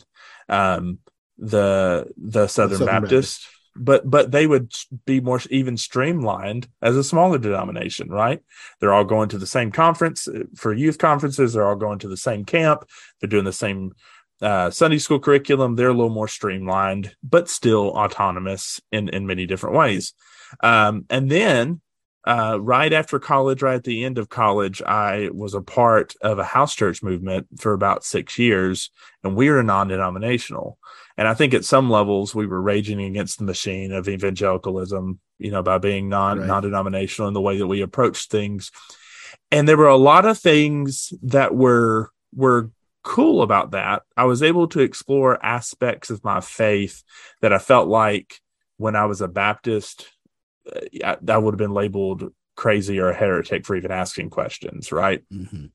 um, 0.50 0.98
the 1.38 2.07
the 2.17 2.48
Southern, 2.48 2.79
Southern 2.79 3.01
Baptist. 3.01 3.43
Baptist 3.43 3.55
but 3.75 4.10
but 4.10 4.32
they 4.32 4.48
would 4.48 4.72
be 5.05 5.20
more 5.20 5.39
even 5.50 5.77
streamlined 5.77 6.67
as 6.82 6.96
a 6.96 7.03
smaller 7.03 7.38
denomination, 7.38 8.10
right? 8.10 8.41
They're 8.79 8.94
all 8.94 9.03
going 9.03 9.29
to 9.29 9.38
the 9.38 9.48
same 9.48 9.72
conference 9.72 10.27
uh, 10.27 10.44
for 10.55 10.74
youth 10.74 10.98
conferences. 10.98 11.53
They're 11.53 11.67
all 11.67 11.75
going 11.75 12.00
to 12.00 12.08
the 12.08 12.17
same 12.17 12.46
camp. 12.46 12.86
They're 13.20 13.29
doing 13.29 13.46
the 13.46 13.53
same 13.53 13.91
uh, 14.41 14.70
Sunday 14.70 14.98
school 14.98 15.20
curriculum. 15.20 15.75
They're 15.75 15.89
a 15.89 15.94
little 15.94 16.10
more 16.10 16.27
streamlined, 16.27 17.15
but 17.24 17.50
still 17.50 17.89
autonomous 17.89 18.82
in 18.91 19.10
in 19.10 19.27
many 19.27 19.46
different 19.46 19.75
ways. 19.75 20.13
Um, 20.62 21.05
and 21.10 21.29
then 21.29 21.82
uh, 22.25 22.58
right 22.60 22.91
after 22.91 23.20
college, 23.20 23.62
right 23.62 23.75
at 23.75 23.84
the 23.84 24.03
end 24.03 24.17
of 24.17 24.29
college, 24.29 24.82
I 24.82 25.29
was 25.32 25.53
a 25.53 25.62
part 25.62 26.15
of 26.22 26.39
a 26.39 26.44
house 26.44 26.74
church 26.74 27.03
movement 27.03 27.48
for 27.60 27.74
about 27.74 28.03
six 28.03 28.39
years, 28.39 28.89
and 29.24 29.36
we 29.36 29.50
were 29.50 29.62
non 29.62 29.89
denominational. 29.89 30.79
And 31.17 31.27
I 31.27 31.36
think 31.36 31.53
at 31.53 31.65
some 31.65 31.89
levels 31.89 32.34
we 32.34 32.48
were 32.48 32.62
raging 32.62 33.00
against 33.00 33.38
the 33.38 33.46
machine 33.46 33.91
of 33.91 34.10
evangelicalism, 34.10 35.20
you 35.38 35.51
know, 35.51 35.62
by 35.62 35.77
being 35.77 36.10
non 36.10 36.39
right. 36.39 36.48
non 36.48 36.63
denominational 36.63 37.27
in 37.27 37.36
the 37.36 37.41
way 37.41 37.58
that 37.60 37.67
we 37.67 37.82
approached 37.82 38.32
things. 38.32 38.72
And 39.51 39.67
there 39.67 39.77
were 39.77 39.88
a 39.88 39.96
lot 39.96 40.25
of 40.25 40.39
things 40.39 41.13
that 41.22 41.55
were 41.55 42.10
were 42.34 42.72
cool 43.03 43.44
about 43.44 43.72
that. 43.72 44.01
I 44.17 44.25
was 44.25 44.41
able 44.41 44.67
to 44.70 44.79
explore 44.79 45.46
aspects 45.46 46.10
of 46.10 46.24
my 46.24 46.41
faith 46.41 47.03
that 47.41 47.53
I 47.53 47.60
felt 47.60 47.88
like 47.88 48.41
when 48.77 48.96
I 48.96 49.05
was 49.05 49.22
a 49.22 49.27
Baptist 49.27 50.08
that 51.22 51.43
would 51.43 51.53
have 51.53 51.60
been 51.60 51.74
labeled 51.74 52.31
crazy 52.55 53.00
or 53.00 53.10
a 53.10 53.13
heretic 53.13 53.65
for 53.65 53.75
even 53.75 53.91
asking 53.91 54.29
questions, 54.29 54.91
right? 54.91 55.24
Mm-hmm. 55.31 55.65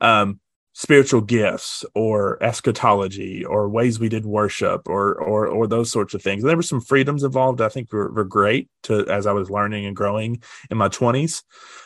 Um, 0.00 0.40
spiritual 0.72 1.22
gifts 1.22 1.86
or 1.94 2.42
eschatology 2.42 3.42
or 3.42 3.66
ways 3.66 3.98
we 3.98 4.10
did 4.10 4.26
worship 4.26 4.86
or 4.86 5.14
or 5.14 5.46
or 5.46 5.66
those 5.66 5.90
sorts 5.90 6.12
of 6.12 6.22
things. 6.22 6.42
And 6.42 6.50
there 6.50 6.56
were 6.56 6.62
some 6.62 6.82
freedoms 6.82 7.24
involved. 7.24 7.60
I 7.60 7.68
think 7.68 7.92
were, 7.92 8.12
were 8.12 8.24
great 8.24 8.68
to 8.84 9.06
as 9.08 9.26
I 9.26 9.32
was 9.32 9.50
learning 9.50 9.86
and 9.86 9.96
growing 9.96 10.42
in 10.70 10.76
my 10.76 10.88
twenties. 10.88 11.42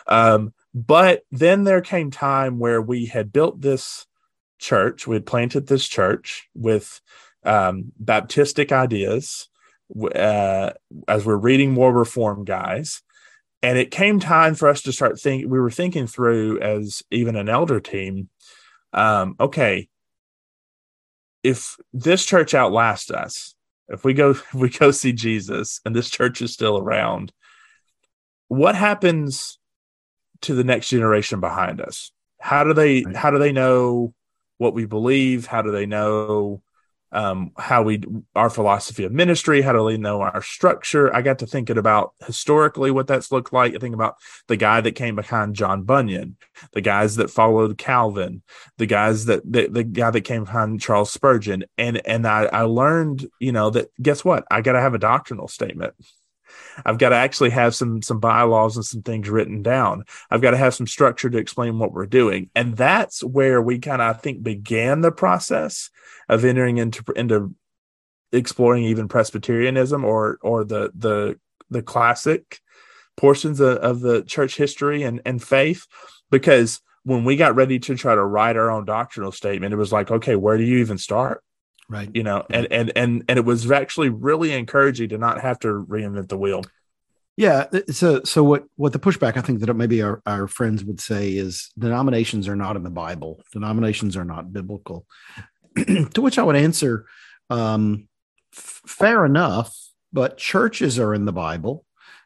Um, 0.07 0.53
but 0.75 1.23
then 1.31 1.65
there 1.65 1.81
came 1.81 2.11
time 2.11 2.59
where 2.59 2.83
we 2.83 3.07
had 3.07 3.33
built 3.33 3.61
this 3.61 4.07
church. 4.59 5.07
We 5.07 5.17
had 5.17 5.27
planted 5.27 5.67
this 5.67 5.87
church 5.87 6.49
with 6.55 7.01
um, 7.45 7.93
Baptistic 8.03 8.73
ideas 8.73 9.49
uh, 10.15 10.71
as 11.09 11.25
we're 11.25 11.37
reading 11.37 11.73
more 11.73 11.93
reform 11.93 12.45
guys 12.45 13.03
and 13.63 13.77
it 13.77 13.91
came 13.91 14.21
time 14.21 14.55
for 14.55 14.69
us 14.69 14.83
to 14.83 14.93
start 14.93 15.21
thinking 15.21 15.49
we 15.51 15.59
were 15.59 15.71
thinking 15.71 16.07
through 16.07 16.61
as 16.61 17.03
even 17.11 17.37
an 17.37 17.49
elder 17.49 17.81
team 17.81 18.29
um, 18.93 19.35
okay 19.41 19.89
if 21.43 21.77
this 21.93 22.25
church 22.25 22.55
outlasts 22.55 23.11
us 23.11 23.55
if 23.89 24.05
we 24.05 24.15
go 24.15 24.31
if 24.31 24.55
we 24.55 24.69
go 24.69 24.91
see 24.91 25.13
jesus 25.13 25.81
and 25.85 25.95
this 25.95 26.11
church 26.11 26.41
is 26.43 26.53
still 26.53 26.79
around 26.79 27.33
what 28.49 28.75
happens 28.75 29.61
to 30.43 30.55
the 30.55 30.65
next 30.65 30.89
generation 30.89 31.41
behind 31.41 31.81
us? 31.81 32.13
How 32.41 32.65
do 32.65 32.75
they 32.75 33.05
how 33.15 33.31
do 33.31 33.39
they 33.39 33.53
know 33.53 34.15
what 34.59 34.75
we 34.75 34.87
believe? 34.87 35.47
How 35.47 35.63
do 35.63 35.71
they 35.71 35.87
know 35.87 36.63
um, 37.13 37.51
how 37.57 37.83
we 37.83 38.03
our 38.35 38.51
philosophy 38.51 39.05
of 39.05 39.13
ministry, 39.13 39.63
how 39.63 39.73
do 39.73 39.83
we 39.83 39.97
know 39.97 40.21
our 40.21 40.43
structure? 40.43 41.15
I 41.15 41.23
got 41.23 41.39
to 41.41 41.47
thinking 41.47 41.79
about 41.79 42.13
historically 42.27 42.91
what 42.91 43.07
that's 43.07 43.33
looked 43.33 43.53
like. 43.53 43.75
I 43.75 43.79
think 43.79 43.95
about 43.95 44.17
the 44.47 44.57
guy 44.57 44.81
that 44.81 44.93
came 44.93 45.17
behind 45.17 45.57
John 45.57 45.83
Bunyan, 45.83 46.37
the 46.73 46.81
guys 46.81 47.17
that 47.17 47.31
followed 47.31 47.79
Calvin, 47.79 48.43
the 48.79 48.87
guys 48.87 49.27
that 49.27 49.43
the, 49.51 49.69
the 49.69 49.85
guy 49.85 50.11
that 50.11 50.21
came 50.23 50.45
behind 50.45 50.81
Charles 50.81 51.11
Spurgeon, 51.11 51.65
and 51.77 52.05
and 52.07 52.27
I, 52.27 52.45
I 52.45 52.63
learned, 52.63 53.29
you 53.41 53.53
know, 53.53 53.71
that 53.71 53.91
guess 54.01 54.25
what? 54.25 54.45
I 54.51 54.61
got 54.61 54.73
to 54.73 54.81
have 54.81 54.95
a 54.95 54.99
doctrinal 54.99 55.49
statement. 55.49 55.95
I've 56.85 56.99
got 56.99 57.11
to 57.11 57.17
actually 57.17 57.51
have 57.51 57.75
some 57.75 58.03
some 58.03 58.21
bylaws 58.21 58.77
and 58.77 58.85
some 58.85 59.03
things 59.03 59.29
written 59.29 59.63
down. 59.63 60.05
I've 60.31 60.43
got 60.43 60.53
to 60.53 60.57
have 60.57 60.75
some 60.75 60.87
structure 60.87 61.31
to 61.31 61.39
explain 61.39 61.79
what 61.79 61.93
we're 61.93 62.07
doing, 62.07 62.51
and 62.55 62.77
that's 62.77 63.23
where 63.23 63.61
we 63.61 63.79
kind 63.79 64.03
of 64.03 64.17
I 64.17 64.19
think 64.19 64.43
began 64.43 65.01
the 65.01 65.13
process 65.13 65.91
of 66.29 66.45
entering 66.45 66.79
into 66.79 67.05
into 67.17 67.55
exploring 68.33 68.85
even 68.85 69.09
Presbyterianism 69.09 70.05
or 70.05 70.39
or 70.43 70.65
the 70.65 70.91
the 70.95 71.39
the 71.71 71.83
classic 71.83 72.61
portions 73.17 73.61
of, 73.61 73.77
of 73.79 74.01
the 74.01 74.23
church 74.23 74.57
history 74.57 75.03
and 75.03 75.21
and 75.25 75.43
faith. 75.43 75.87
Because 76.31 76.81
when 77.05 77.25
we 77.25 77.37
got 77.37 77.55
ready 77.55 77.79
to 77.79 77.97
try 77.97 78.15
to 78.15 78.25
write 78.25 78.57
our 78.57 78.71
own 78.71 78.85
doctrinal 78.85 79.33
statement 79.33 79.73
it 79.73 79.77
was 79.77 79.93
like 79.93 80.11
okay 80.11 80.37
where 80.37 80.59
do 80.59 80.65
you 80.65 80.79
even 80.79 80.99
start 80.99 81.43
right. 81.91 82.09
You 82.15 82.23
know 82.23 82.47
and 82.49 82.67
and 82.71 82.93
and 82.97 83.25
and 83.29 83.39
it 83.39 83.45
was 83.45 83.71
actually 83.71 84.09
really 84.09 84.53
encouraging 84.53 85.11
to 85.11 85.19
not 85.19 85.41
have 85.41 85.59
to 85.61 85.69
reinvent 85.69 86.29
the 86.29 86.39
wheel. 86.39 86.65
Yeah 87.37 87.67
so 87.91 88.23
so 88.25 88.45
what 88.45 88.65
what 88.77 88.93
the 88.93 88.99
pushback 88.99 89.37
i 89.37 89.41
think 89.41 89.61
that 89.61 89.73
maybe 89.75 90.03
our, 90.03 90.21
our 90.27 90.47
friends 90.47 90.85
would 90.85 91.01
say 91.01 91.37
is 91.37 91.71
denominations 91.79 92.49
are 92.49 92.57
not 92.57 92.77
in 92.77 92.83
the 92.83 92.91
bible. 92.91 93.43
Denominations 93.53 94.17
are 94.17 94.25
not 94.25 94.53
biblical. 94.53 95.07
To 96.15 96.21
which 96.21 96.39
i 96.39 96.43
would 96.43 96.57
answer 96.57 97.07
um, 97.49 98.09
f- 98.55 98.83
fair 98.87 99.25
enough 99.25 99.75
but 100.13 100.37
churches 100.37 100.99
are 100.99 101.15
in 101.15 101.25
the 101.25 101.33
bible. 101.33 101.85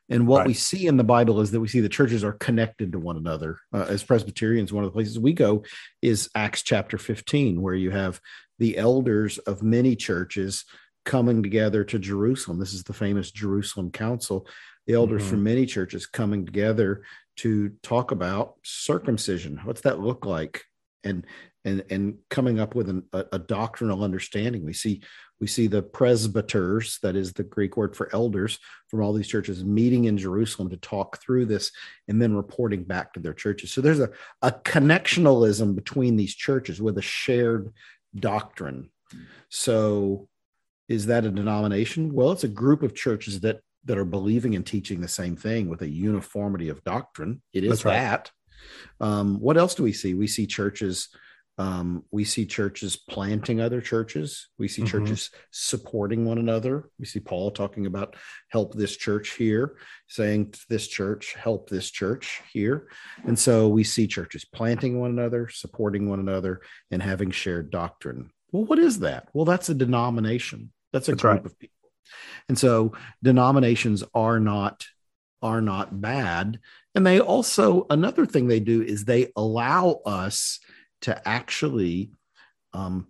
And 0.08 0.26
what 0.26 0.40
right. 0.40 0.48
we 0.48 0.54
see 0.54 0.86
in 0.86 0.98
the 0.98 1.04
Bible 1.04 1.40
is 1.40 1.50
that 1.50 1.60
we 1.60 1.68
see 1.68 1.80
the 1.80 1.88
churches 1.88 2.24
are 2.24 2.32
connected 2.32 2.92
to 2.92 2.98
one 2.98 3.16
another. 3.16 3.58
Uh, 3.72 3.86
as 3.88 4.02
Presbyterians, 4.02 4.72
one 4.72 4.84
of 4.84 4.90
the 4.90 4.94
places 4.94 5.18
we 5.18 5.32
go 5.32 5.64
is 6.02 6.28
Acts 6.34 6.62
chapter 6.62 6.98
15, 6.98 7.62
where 7.62 7.74
you 7.74 7.90
have 7.90 8.20
the 8.58 8.76
elders 8.76 9.38
of 9.38 9.62
many 9.62 9.96
churches 9.96 10.64
coming 11.04 11.42
together 11.42 11.84
to 11.84 11.98
Jerusalem. 11.98 12.58
This 12.58 12.72
is 12.72 12.84
the 12.84 12.92
famous 12.92 13.30
Jerusalem 13.30 13.90
Council. 13.90 14.46
The 14.86 14.94
elders 14.94 15.22
mm-hmm. 15.22 15.30
from 15.30 15.42
many 15.42 15.66
churches 15.66 16.06
coming 16.06 16.44
together 16.46 17.04
to 17.36 17.70
talk 17.82 18.10
about 18.10 18.54
circumcision. 18.62 19.60
What's 19.64 19.82
that 19.82 20.00
look 20.00 20.24
like? 20.26 20.62
And 21.02 21.26
and 21.64 21.84
and 21.90 22.18
coming 22.30 22.60
up 22.60 22.74
with 22.74 22.88
an, 22.88 23.04
a, 23.12 23.24
a 23.32 23.38
doctrinal 23.38 24.04
understanding. 24.04 24.64
We 24.64 24.72
see 24.72 25.02
we 25.40 25.46
see 25.48 25.66
the 25.66 25.82
presbyters, 25.82 27.00
that 27.02 27.16
is 27.16 27.32
the 27.32 27.42
Greek 27.42 27.76
word 27.76 27.96
for 27.96 28.08
elders, 28.14 28.58
from 28.88 29.02
all 29.02 29.12
these 29.12 29.28
churches 29.28 29.64
meeting 29.64 30.04
in 30.04 30.16
Jerusalem 30.16 30.70
to 30.70 30.76
talk 30.76 31.20
through 31.20 31.46
this 31.46 31.72
and 32.08 32.22
then 32.22 32.36
reporting 32.36 32.84
back 32.84 33.12
to 33.12 33.20
their 33.20 33.34
churches. 33.34 33.72
So 33.72 33.80
there's 33.80 34.00
a, 34.00 34.10
a 34.42 34.52
connectionalism 34.52 35.74
between 35.74 36.16
these 36.16 36.34
churches 36.34 36.80
with 36.80 36.98
a 36.98 37.02
shared 37.02 37.72
doctrine. 38.18 38.90
So 39.48 40.28
is 40.88 41.06
that 41.06 41.24
a 41.24 41.30
denomination? 41.30 42.12
Well, 42.12 42.32
it's 42.32 42.44
a 42.44 42.48
group 42.48 42.82
of 42.82 42.94
churches 42.94 43.40
that 43.40 43.60
that 43.86 43.98
are 43.98 44.04
believing 44.04 44.54
and 44.54 44.64
teaching 44.64 45.00
the 45.00 45.08
same 45.08 45.36
thing 45.36 45.68
with 45.68 45.82
a 45.82 45.88
uniformity 45.88 46.70
of 46.70 46.82
doctrine. 46.84 47.42
It 47.52 47.64
is 47.64 47.84
right. 47.84 47.92
that. 47.92 48.30
Um, 48.98 49.40
what 49.40 49.58
else 49.58 49.74
do 49.74 49.82
we 49.82 49.92
see? 49.92 50.14
We 50.14 50.26
see 50.26 50.46
churches. 50.46 51.08
Um, 51.56 52.04
we 52.10 52.24
see 52.24 52.46
churches 52.46 52.96
planting 52.96 53.60
other 53.60 53.80
churches. 53.80 54.48
We 54.58 54.66
see 54.66 54.82
mm-hmm. 54.82 54.90
churches 54.90 55.30
supporting 55.52 56.24
one 56.24 56.38
another. 56.38 56.90
We 56.98 57.06
see 57.06 57.20
Paul 57.20 57.52
talking 57.52 57.86
about 57.86 58.16
help 58.48 58.74
this 58.74 58.96
church 58.96 59.34
here, 59.34 59.76
saying 60.08 60.52
to 60.52 60.60
this 60.68 60.88
church, 60.88 61.34
help 61.34 61.70
this 61.70 61.90
church 61.90 62.42
here. 62.52 62.88
And 63.24 63.38
so 63.38 63.68
we 63.68 63.84
see 63.84 64.06
churches 64.08 64.44
planting 64.44 64.98
one 64.98 65.10
another, 65.10 65.48
supporting 65.48 66.08
one 66.08 66.18
another, 66.18 66.60
and 66.90 67.00
having 67.00 67.30
shared 67.30 67.70
doctrine. 67.70 68.30
Well, 68.50 68.64
what 68.64 68.78
is 68.78 69.00
that? 69.00 69.28
Well, 69.32 69.44
that's 69.44 69.68
a 69.68 69.74
denomination. 69.74 70.72
That's 70.92 71.08
a 71.08 71.12
that's 71.12 71.22
group 71.22 71.34
right. 71.34 71.46
of 71.46 71.58
people. 71.58 71.74
And 72.48 72.58
so 72.58 72.92
denominations 73.22 74.02
are 74.14 74.40
not 74.40 74.86
are 75.42 75.60
not 75.60 76.00
bad. 76.00 76.58
And 76.94 77.06
they 77.06 77.20
also 77.20 77.86
another 77.90 78.26
thing 78.26 78.46
they 78.46 78.60
do 78.60 78.82
is 78.82 79.04
they 79.04 79.30
allow 79.36 80.00
us 80.06 80.58
to 81.04 81.28
actually 81.28 82.10
um, 82.72 83.08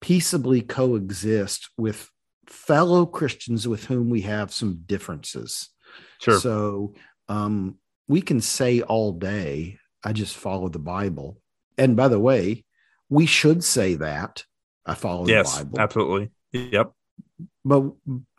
peaceably 0.00 0.60
coexist 0.60 1.70
with 1.76 2.10
fellow 2.46 3.06
Christians 3.06 3.66
with 3.66 3.84
whom 3.84 4.10
we 4.10 4.22
have 4.22 4.52
some 4.52 4.82
differences. 4.86 5.70
Sure. 6.20 6.38
So 6.38 6.94
um, 7.28 7.78
we 8.08 8.20
can 8.20 8.40
say 8.40 8.82
all 8.82 9.12
day, 9.12 9.78
I 10.04 10.12
just 10.12 10.36
follow 10.36 10.68
the 10.68 10.78
Bible. 10.78 11.38
And 11.76 11.96
by 11.96 12.08
the 12.08 12.20
way, 12.20 12.64
we 13.08 13.26
should 13.26 13.64
say 13.64 13.94
that 13.94 14.44
I 14.84 14.94
follow 14.94 15.26
yes, 15.26 15.58
the 15.58 15.64
Bible. 15.64 15.80
Absolutely. 15.80 16.30
Yep. 16.52 16.92
But 17.64 17.92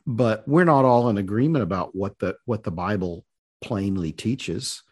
but 0.05 0.47
we're 0.47 0.63
not 0.65 0.85
all 0.85 1.09
in 1.09 1.17
agreement 1.17 1.63
about 1.63 1.95
what 1.95 2.17
the 2.19 2.35
what 2.45 2.63
the 2.63 2.71
Bible 2.71 3.25
plainly 3.61 4.11
teaches. 4.11 4.83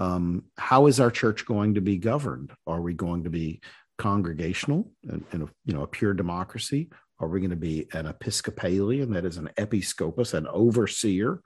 Um, 0.00 0.44
how 0.56 0.86
is 0.86 0.98
our 0.98 1.10
church 1.10 1.44
going 1.44 1.74
to 1.74 1.80
be 1.80 1.98
governed? 1.98 2.52
Are 2.66 2.80
we 2.80 2.94
going 2.94 3.24
to 3.24 3.30
be 3.30 3.60
congregational 3.98 4.90
and, 5.04 5.24
and 5.30 5.48
you 5.66 5.74
know 5.74 5.82
a 5.82 5.86
pure 5.86 6.14
democracy? 6.14 6.88
Are 7.20 7.28
we 7.28 7.40
going 7.40 7.50
to 7.50 7.56
be 7.56 7.86
an 7.92 8.06
Episcopalian, 8.06 9.12
that 9.12 9.26
is 9.26 9.36
an 9.36 9.50
episcopus, 9.58 10.32
an 10.32 10.46
overseer, 10.46 11.42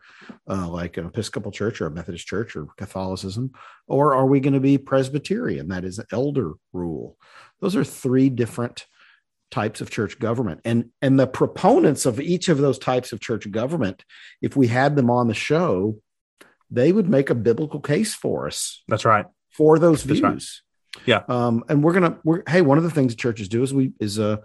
uh, 0.49 0.69
like 0.69 0.97
an 0.99 1.07
Episcopal 1.07 1.51
church 1.51 1.81
or 1.81 1.87
a 1.87 1.91
Methodist 1.91 2.29
church 2.29 2.55
or 2.55 2.69
Catholicism? 2.77 3.51
Or 3.89 4.15
are 4.15 4.27
we 4.27 4.39
going 4.39 4.55
to 4.55 4.61
be 4.61 4.79
Presbyterian, 4.79 5.67
that 5.69 5.85
is 5.85 5.99
elder 6.13 6.53
rule? 6.73 7.19
Those 7.61 7.75
are 7.75 7.83
three 7.83 8.29
different 8.31 8.87
types 9.51 9.81
of 9.81 9.91
church 9.91 10.19
government 10.19 10.61
and 10.65 10.91
and 11.01 11.21
the 11.21 11.27
proponents 11.29 12.07
of 12.07 12.19
each 12.19 12.49
of 12.49 12.59
those 12.59 12.79
types 12.79 13.13
of 13.13 13.21
church 13.21 13.49
government 13.53 14.05
if 14.43 14.57
we 14.57 14.67
had 14.67 14.97
them 14.97 15.11
on 15.11 15.29
the 15.29 15.35
show 15.35 15.97
they 16.75 16.93
would 16.93 17.09
make 17.09 17.31
a 17.31 17.35
biblical 17.35 17.81
case 17.81 18.15
for 18.15 18.47
us 18.47 18.83
That's 18.89 19.05
right. 19.05 19.27
for 19.51 19.79
those 19.79 20.03
views 20.03 20.23
right. 20.23 21.03
Yeah. 21.07 21.23
um 21.29 21.65
and 21.69 21.83
we're 21.83 21.93
gonna 21.93 22.19
we're 22.25 22.43
hey 22.49 22.63
one 22.63 22.79
of 22.79 22.85
the 22.85 22.91
things 22.91 23.15
churches 23.15 23.49
do 23.49 23.63
is 23.63 23.73
we 23.75 23.93
is 24.01 24.19
uh 24.19 24.37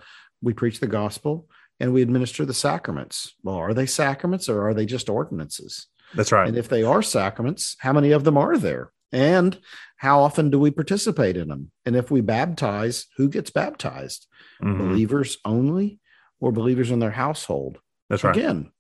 we 0.42 0.54
preach 0.54 0.80
the 0.80 0.88
gospel 0.88 1.48
and 1.80 1.94
we 1.94 2.02
administer 2.02 2.46
the 2.46 2.54
sacraments 2.54 3.36
well 3.44 3.56
are 3.56 3.74
they 3.74 3.86
sacraments 3.86 4.50
or 4.50 4.68
are 4.68 4.74
they 4.74 4.86
just 4.86 5.10
ordinances 5.10 5.88
That's 6.16 6.32
right. 6.32 6.48
and 6.48 6.58
if 6.58 6.68
they 6.70 6.84
are 6.84 7.02
sacraments, 7.04 7.76
how 7.80 7.94
many 7.94 8.12
of 8.12 8.24
them 8.24 8.38
are 8.38 8.58
there? 8.58 8.92
And 9.12 9.58
how 9.98 10.20
often 10.22 10.50
do 10.52 10.60
we 10.60 10.70
participate 10.72 11.36
in 11.36 11.48
them? 11.50 11.72
And 11.86 11.96
if 11.96 12.12
we 12.12 12.22
baptize, 12.22 13.08
who 13.18 13.28
gets 13.28 13.50
baptized? 13.52 14.28
Mhm. 14.62 14.78
Believers 14.78 15.38
only 15.46 16.00
or 16.40 16.52
believers 16.52 16.92
in 16.92 17.00
their 17.00 17.16
household? 17.26 17.80
That's 18.10 18.24
right. 18.24 18.36
Again, 18.38 18.72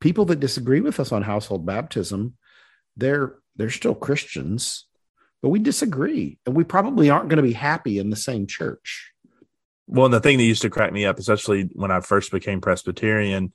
people 0.00 0.24
that 0.26 0.40
disagree 0.40 0.80
with 0.80 0.98
us 1.00 1.12
on 1.12 1.22
household 1.22 1.64
baptism, 1.66 2.34
they're 2.96 3.36
they're 3.56 3.70
still 3.70 3.94
Christians, 3.94 4.86
but 5.42 5.48
we 5.48 5.58
disagree. 5.58 6.38
And 6.46 6.54
we 6.54 6.64
probably 6.64 7.10
aren't 7.10 7.28
going 7.28 7.38
to 7.38 7.42
be 7.42 7.52
happy 7.52 7.98
in 7.98 8.10
the 8.10 8.16
same 8.16 8.46
church. 8.46 9.12
Well, 9.86 10.08
the 10.08 10.20
thing 10.20 10.38
that 10.38 10.44
used 10.44 10.62
to 10.62 10.70
crack 10.70 10.92
me 10.92 11.06
up, 11.06 11.18
especially 11.18 11.68
when 11.72 11.90
I 11.90 12.00
first 12.00 12.32
became 12.32 12.60
Presbyterian, 12.60 13.52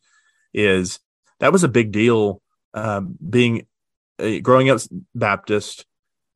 is 0.53 0.99
that 1.39 1.51
was 1.51 1.63
a 1.63 1.69
big 1.69 1.91
deal. 1.91 2.41
Um, 2.73 3.17
being 3.27 3.67
uh, 4.17 4.39
growing 4.41 4.69
up 4.69 4.79
Baptist, 5.13 5.85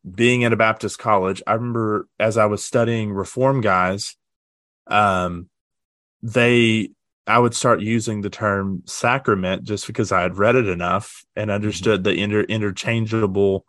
being 0.10 0.44
at 0.44 0.54
a 0.54 0.58
Baptist 0.58 1.00
college, 1.00 1.42
I 1.48 1.54
remember 1.54 2.08
as 2.20 2.38
I 2.38 2.46
was 2.46 2.64
studying 2.64 3.14
Reform 3.14 3.62
guys, 3.62 4.16
um, 4.88 5.50
they 6.22 6.92
I 7.28 7.40
would 7.40 7.56
start 7.56 7.82
using 7.82 8.22
the 8.22 8.30
term 8.30 8.84
sacrament 8.86 9.64
just 9.64 9.88
because 9.88 10.12
I 10.12 10.22
had 10.22 10.38
read 10.38 10.56
it 10.56 10.68
enough 10.68 11.24
and 11.36 11.50
mm-hmm. 11.50 11.56
understood 11.56 12.04
the 12.04 12.14
inter- 12.14 12.42
interchangeable 12.42 13.66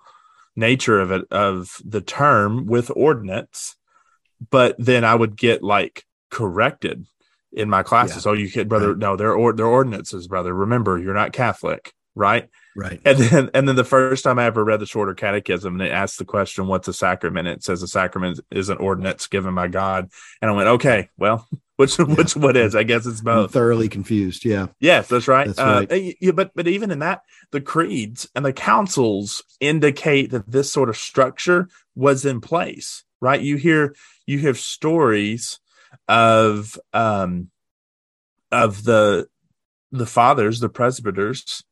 nature 0.55 1.01
of 1.01 1.11
it 1.11 1.25
of 1.31 1.81
the 1.85 2.01
term 2.01 2.67
with 2.67 2.91
ordinance 2.95 3.77
but 4.51 4.77
then 4.79 5.05
I 5.05 5.15
would 5.15 5.37
get 5.37 5.63
like 5.63 6.05
corrected 6.31 7.07
in 7.53 7.71
my 7.71 7.83
classes. 7.83 8.27
Oh, 8.27 8.33
you 8.33 8.51
kid, 8.51 8.69
brother. 8.69 8.91
Right. 8.91 8.99
No, 8.99 9.17
they're 9.17 9.35
or, 9.35 9.53
they're 9.53 9.67
ordinances, 9.67 10.29
brother. 10.29 10.53
Remember, 10.53 10.99
you're 10.99 11.15
not 11.15 11.33
Catholic, 11.33 11.93
right? 12.15 12.49
Right. 12.77 13.01
And 13.05 13.19
then 13.19 13.51
and 13.55 13.69
then 13.69 13.77
the 13.77 13.85
first 13.85 14.25
time 14.25 14.39
I 14.39 14.45
ever 14.45 14.65
read 14.65 14.81
the 14.81 14.87
shorter 14.87 15.15
catechism, 15.15 15.79
they 15.79 15.91
asked 15.91 16.19
the 16.19 16.25
question, 16.25 16.67
"What's 16.67 16.89
a 16.89 16.93
sacrament?" 16.93 17.49
It 17.49 17.65
says 17.65 17.83
a 17.83 17.89
sacrament 17.89 18.41
is 18.51 18.69
an 18.69 18.79
ordinance 18.79 19.27
given 19.27 19.55
by 19.55 19.69
God. 19.69 20.11
And 20.43 20.51
I 20.51 20.55
went, 20.55 20.69
"Okay, 20.69 21.09
well, 21.17 21.49
which 21.77 21.99
which 21.99 22.37
what 22.37 22.57
is? 22.57 22.75
I 22.75 22.83
guess 22.83 23.07
it's 23.07 23.21
I'm 23.21 23.25
both." 23.25 23.53
thoroughly 23.53 23.89
confused. 23.89 24.45
Yeah. 24.45 24.69
Yes, 24.81 25.09
that's 25.09 25.29
right. 25.29 25.47
That's 25.47 25.59
uh, 25.59 25.87
right. 25.89 26.17
yeah, 26.21 26.33
but 26.33 26.53
but 26.55 26.67
even 26.67 26.91
in 26.91 26.99
that, 27.01 27.23
the 27.53 27.61
creeds 27.61 28.29
and 28.35 28.45
the 28.45 28.53
councils 28.53 29.43
indicate 29.61 30.31
that 30.31 30.51
this 30.51 30.73
sort 30.73 30.89
of 30.89 30.97
structure 30.97 31.69
was 31.95 32.25
in 32.25 32.41
place, 32.41 33.05
right? 33.21 33.41
You 33.41 33.57
hear 33.57 33.95
you 34.27 34.41
have 34.41 34.59
stories 34.59 35.61
of 36.09 36.79
um 36.93 37.51
of 38.51 38.85
the 38.85 39.29
the 39.93 40.07
fathers, 40.07 40.61
the 40.61 40.69
presbyters, 40.69 41.63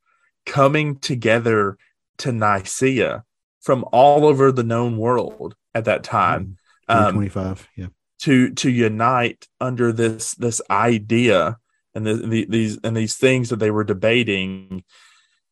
coming 0.46 0.99
together 0.99 1.76
to 2.18 2.32
Nicaea 2.32 3.25
from 3.61 3.84
all 3.92 4.26
over 4.26 4.52
the 4.52 4.62
known 4.62 4.99
world 4.99 5.56
at 5.75 5.87
that 5.87 6.04
time. 6.04 6.58
Um, 6.87 7.14
25. 7.14 7.68
Yeah. 7.76 7.87
To 8.25 8.50
to 8.54 8.71
unite 8.71 9.47
under 9.61 9.93
this 9.93 10.35
this 10.37 10.62
idea 10.71 11.59
and 11.95 12.07
the, 12.07 12.14
the, 12.14 12.47
these 12.49 12.78
and 12.83 12.97
these 12.97 13.16
things 13.16 13.50
that 13.50 13.59
they 13.59 13.71
were 13.71 13.85
debating. 13.85 14.83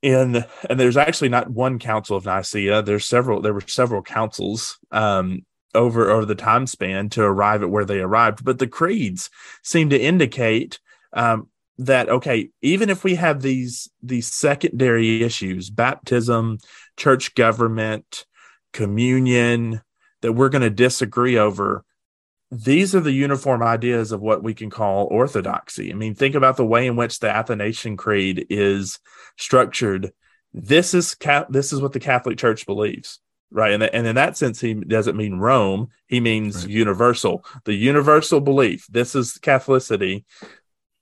In 0.00 0.44
and 0.68 0.80
there's 0.80 0.96
actually 0.96 1.28
not 1.28 1.50
one 1.50 1.78
council 1.78 2.16
of 2.16 2.24
Nicaea. 2.24 2.82
There's 2.82 3.04
several 3.04 3.40
there 3.40 3.54
were 3.54 3.60
several 3.60 4.02
councils 4.02 4.78
um 4.90 5.42
over 5.74 6.10
over 6.10 6.24
the 6.24 6.34
time 6.34 6.66
span 6.66 7.08
to 7.10 7.22
arrive 7.22 7.62
at 7.62 7.70
where 7.70 7.84
they 7.84 8.00
arrived. 8.00 8.44
But 8.44 8.58
the 8.58 8.66
creeds 8.66 9.30
seem 9.62 9.90
to 9.90 10.00
indicate 10.00 10.80
um 11.12 11.48
that 11.78 12.08
okay 12.08 12.48
even 12.62 12.90
if 12.90 13.04
we 13.04 13.14
have 13.16 13.42
these 13.42 13.88
these 14.02 14.26
secondary 14.26 15.22
issues 15.22 15.70
baptism 15.70 16.58
church 16.96 17.34
government 17.34 18.26
communion 18.72 19.82
that 20.20 20.32
we're 20.32 20.48
going 20.48 20.62
to 20.62 20.70
disagree 20.70 21.38
over 21.38 21.84
these 22.52 22.94
are 22.94 23.00
the 23.00 23.12
uniform 23.12 23.62
ideas 23.62 24.12
of 24.12 24.20
what 24.20 24.42
we 24.42 24.52
can 24.52 24.68
call 24.68 25.06
orthodoxy. 25.10 25.90
I 25.90 25.94
mean, 25.94 26.14
think 26.14 26.34
about 26.34 26.58
the 26.58 26.66
way 26.66 26.86
in 26.86 26.96
which 26.96 27.18
the 27.18 27.30
Athanasian 27.34 27.96
Creed 27.96 28.44
is 28.50 28.98
structured. 29.38 30.12
This 30.52 30.92
is 30.92 31.16
this 31.48 31.72
is 31.72 31.80
what 31.80 31.94
the 31.94 31.98
Catholic 32.00 32.36
Church 32.36 32.66
believes, 32.66 33.20
right? 33.50 33.72
And, 33.72 33.82
and 33.82 34.06
in 34.06 34.16
that 34.16 34.36
sense, 34.36 34.60
he 34.60 34.74
doesn't 34.74 35.16
mean 35.16 35.38
Rome; 35.38 35.88
he 36.08 36.20
means 36.20 36.66
Right. 36.66 36.74
universal. 36.74 37.42
The 37.64 37.72
universal 37.72 38.40
belief. 38.40 38.86
This 38.90 39.14
is 39.14 39.38
Catholicity, 39.42 40.24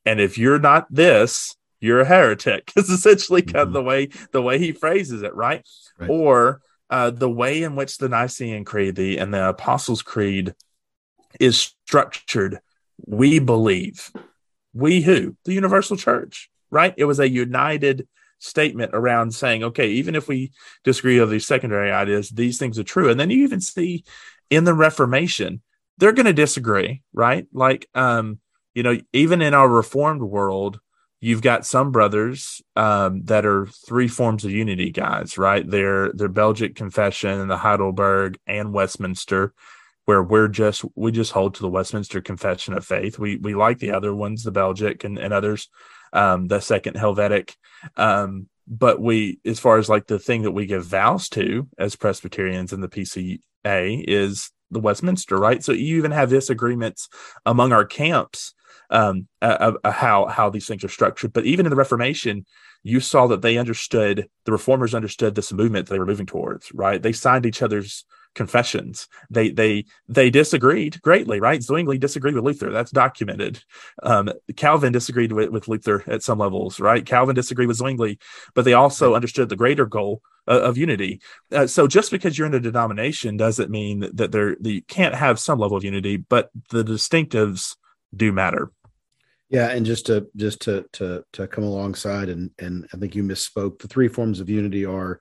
and 0.06 0.20
if 0.20 0.38
you're 0.38 0.60
not 0.60 0.86
this, 0.88 1.56
you're 1.80 2.00
a 2.00 2.04
heretic. 2.04 2.70
Is 2.76 2.90
essentially 2.90 3.42
kind 3.42 3.56
of 3.56 3.68
Mhm. 3.70 3.72
the 3.72 3.82
way 3.82 4.08
the 4.30 4.42
way 4.42 4.58
he 4.60 4.70
phrases 4.70 5.22
it, 5.22 5.34
right? 5.34 5.66
Right. 5.98 6.10
Or 6.10 6.60
uh, 6.90 7.10
the 7.10 7.30
way 7.30 7.64
in 7.64 7.74
which 7.74 7.98
the 7.98 8.08
Nicene 8.08 8.64
Creed 8.64 8.94
the 8.94 9.18
and 9.18 9.34
the 9.34 9.48
Apostles' 9.48 10.02
Creed 10.02 10.54
is 11.38 11.74
structured, 11.86 12.60
we 13.06 13.38
believe. 13.38 14.10
We 14.72 15.02
who? 15.02 15.36
The 15.44 15.52
universal 15.52 15.96
church, 15.96 16.50
right? 16.70 16.94
It 16.96 17.04
was 17.04 17.20
a 17.20 17.28
united 17.28 18.08
statement 18.38 18.92
around 18.94 19.34
saying, 19.34 19.62
okay, 19.62 19.88
even 19.90 20.14
if 20.14 20.26
we 20.26 20.52
disagree 20.84 21.18
of 21.18 21.30
these 21.30 21.46
secondary 21.46 21.92
ideas, 21.92 22.30
these 22.30 22.58
things 22.58 22.78
are 22.78 22.84
true. 22.84 23.10
And 23.10 23.20
then 23.20 23.30
you 23.30 23.44
even 23.44 23.60
see 23.60 24.04
in 24.48 24.64
the 24.64 24.74
Reformation, 24.74 25.62
they're 25.98 26.12
going 26.12 26.26
to 26.26 26.32
disagree, 26.32 27.02
right? 27.12 27.46
Like, 27.52 27.86
um, 27.94 28.40
you 28.74 28.82
know, 28.82 28.98
even 29.12 29.42
in 29.42 29.54
our 29.54 29.68
Reformed 29.68 30.22
world, 30.22 30.80
you've 31.20 31.42
got 31.42 31.66
some 31.66 31.92
brothers 31.92 32.62
um, 32.76 33.22
that 33.24 33.44
are 33.44 33.66
three 33.66 34.08
forms 34.08 34.44
of 34.44 34.50
unity 34.50 34.90
guys, 34.90 35.36
right? 35.36 35.68
They're 35.68 36.12
they're 36.12 36.28
Belgic 36.28 36.74
Confession 36.74 37.40
and 37.40 37.50
the 37.50 37.58
Heidelberg 37.58 38.38
and 38.46 38.72
Westminster, 38.72 39.52
where 40.10 40.24
we're 40.24 40.48
just 40.48 40.84
we 40.96 41.12
just 41.12 41.30
hold 41.30 41.54
to 41.54 41.62
the 41.62 41.68
Westminster 41.68 42.20
Confession 42.20 42.74
of 42.74 42.84
Faith. 42.84 43.16
We 43.16 43.36
we 43.36 43.54
like 43.54 43.78
the 43.78 43.92
other 43.92 44.12
ones, 44.12 44.42
the 44.42 44.50
Belgic 44.50 45.04
and, 45.04 45.16
and 45.16 45.32
others, 45.32 45.68
um, 46.12 46.48
the 46.48 46.58
Second 46.58 46.96
Helvetic. 46.96 47.54
Um, 47.96 48.48
but 48.66 49.00
we, 49.00 49.38
as 49.44 49.60
far 49.60 49.78
as 49.78 49.88
like 49.88 50.08
the 50.08 50.18
thing 50.18 50.42
that 50.42 50.50
we 50.50 50.66
give 50.66 50.84
vows 50.84 51.28
to 51.28 51.68
as 51.78 51.94
Presbyterians 51.94 52.72
in 52.72 52.80
the 52.80 52.88
PCA 52.88 53.38
is 53.68 54.50
the 54.72 54.80
Westminster, 54.80 55.36
right? 55.36 55.62
So 55.62 55.70
you 55.70 55.98
even 55.98 56.10
have 56.10 56.30
disagreements 56.30 57.08
among 57.46 57.72
our 57.72 57.84
camps 57.84 58.52
um, 58.90 59.28
uh, 59.40 59.74
uh, 59.84 59.92
how 59.92 60.26
how 60.26 60.50
these 60.50 60.66
things 60.66 60.82
are 60.82 60.88
structured. 60.88 61.32
But 61.32 61.46
even 61.46 61.66
in 61.66 61.70
the 61.70 61.76
Reformation, 61.76 62.46
you 62.82 62.98
saw 62.98 63.28
that 63.28 63.42
they 63.42 63.58
understood 63.58 64.28
the 64.44 64.50
reformers 64.50 64.92
understood 64.92 65.36
this 65.36 65.52
movement 65.52 65.86
that 65.86 65.94
they 65.94 66.00
were 66.00 66.12
moving 66.14 66.26
towards. 66.26 66.74
Right? 66.74 67.00
They 67.00 67.12
signed 67.12 67.46
each 67.46 67.62
other's 67.62 68.04
confessions. 68.34 69.08
They 69.30 69.50
they 69.50 69.86
they 70.08 70.30
disagreed 70.30 71.00
greatly. 71.02 71.40
Right? 71.40 71.62
Zwingli 71.62 71.98
disagreed 71.98 72.34
with 72.34 72.44
Luther. 72.44 72.70
That's 72.70 72.90
documented. 72.90 73.62
Um, 74.02 74.30
Calvin 74.56 74.92
disagreed 74.92 75.32
with, 75.32 75.50
with 75.50 75.68
Luther 75.68 76.04
at 76.06 76.22
some 76.22 76.38
levels. 76.38 76.80
Right? 76.80 77.04
Calvin 77.04 77.34
disagreed 77.34 77.68
with 77.68 77.78
Zwingli, 77.78 78.18
but 78.54 78.64
they 78.64 78.74
also 78.74 79.14
understood 79.14 79.48
the 79.48 79.56
greater 79.56 79.86
goal 79.86 80.22
uh, 80.48 80.60
of 80.60 80.76
unity. 80.76 81.20
Uh, 81.52 81.66
so 81.66 81.86
just 81.86 82.10
because 82.10 82.36
you're 82.36 82.46
in 82.46 82.54
a 82.54 82.60
denomination 82.60 83.36
doesn't 83.36 83.70
mean 83.70 84.08
that 84.14 84.32
there 84.32 84.56
that 84.60 84.70
you 84.70 84.82
can't 84.82 85.14
have 85.14 85.38
some 85.38 85.58
level 85.58 85.76
of 85.76 85.84
unity, 85.84 86.16
but 86.16 86.50
the 86.70 86.84
distinctives 86.84 87.76
do 88.14 88.32
matter. 88.32 88.70
Yeah, 89.48 89.70
and 89.70 89.84
just 89.84 90.06
to 90.06 90.28
just 90.36 90.60
to 90.62 90.86
to 90.92 91.24
to 91.32 91.48
come 91.48 91.64
alongside 91.64 92.28
and 92.28 92.50
and 92.58 92.86
I 92.94 92.98
think 92.98 93.14
you 93.14 93.24
misspoke. 93.24 93.80
The 93.80 93.88
three 93.88 94.08
forms 94.08 94.38
of 94.38 94.48
unity 94.48 94.86
are 94.86 95.20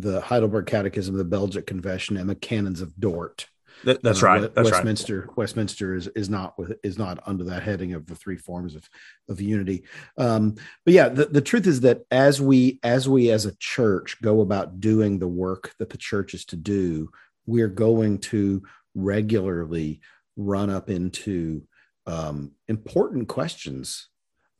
the 0.00 0.20
Heidelberg 0.20 0.66
Catechism, 0.66 1.16
the 1.16 1.24
Belgic 1.24 1.66
Confession, 1.66 2.16
and 2.16 2.28
the 2.28 2.34
Canons 2.34 2.80
of 2.80 2.98
Dort. 2.98 3.46
That, 3.84 4.02
that's 4.02 4.22
Uh, 4.22 4.26
right. 4.26 4.40
That's 4.40 4.56
right. 4.56 4.64
Westminster 4.72 5.30
Westminster 5.36 5.94
is 5.94 6.08
is 6.08 6.28
not 6.28 6.58
with 6.58 6.72
is 6.82 6.98
not 6.98 7.20
under 7.26 7.44
that 7.44 7.62
heading 7.62 7.92
of 7.94 8.06
the 8.06 8.16
three 8.16 8.36
forms 8.36 8.74
of 8.74 8.88
of 9.28 9.40
unity. 9.40 9.84
Um, 10.16 10.56
but 10.84 10.94
yeah, 10.94 11.08
the, 11.08 11.26
the 11.26 11.40
truth 11.40 11.66
is 11.66 11.82
that 11.82 12.02
as 12.10 12.40
we 12.40 12.80
as 12.82 13.08
we 13.08 13.30
as 13.30 13.46
a 13.46 13.54
church 13.56 14.20
go 14.20 14.40
about 14.40 14.80
doing 14.80 15.18
the 15.18 15.28
work 15.28 15.74
that 15.78 15.90
the 15.90 15.96
church 15.98 16.34
is 16.34 16.44
to 16.46 16.56
do, 16.56 17.10
we're 17.46 17.68
going 17.68 18.18
to 18.18 18.62
regularly 18.96 20.00
run 20.36 20.70
up 20.70 20.90
into 20.90 21.62
um, 22.06 22.52
important 22.66 23.28
questions 23.28 24.08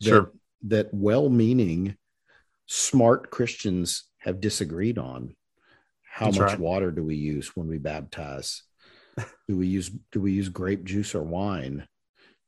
that, 0.01 0.09
Sure. 0.09 0.33
that 0.69 0.93
well-meaning 0.93 1.97
smart 2.67 3.31
Christians 3.31 4.05
have 4.19 4.41
disagreed 4.41 4.99
on. 4.99 5.35
How 6.03 6.27
That's 6.27 6.39
much 6.39 6.51
right. 6.51 6.61
water 6.61 6.91
do 6.91 7.05
we 7.05 7.17
use 7.17 7.55
when 7.55 7.69
we 7.69 7.79
baptize? 7.79 8.63
do 9.49 9.57
we 9.57 9.67
use 9.67 9.91
do 10.13 10.21
we 10.21 10.33
use 10.33 10.49
grape 10.49 10.85
juice 10.85 11.15
or 11.15 11.23
wine? 11.23 11.87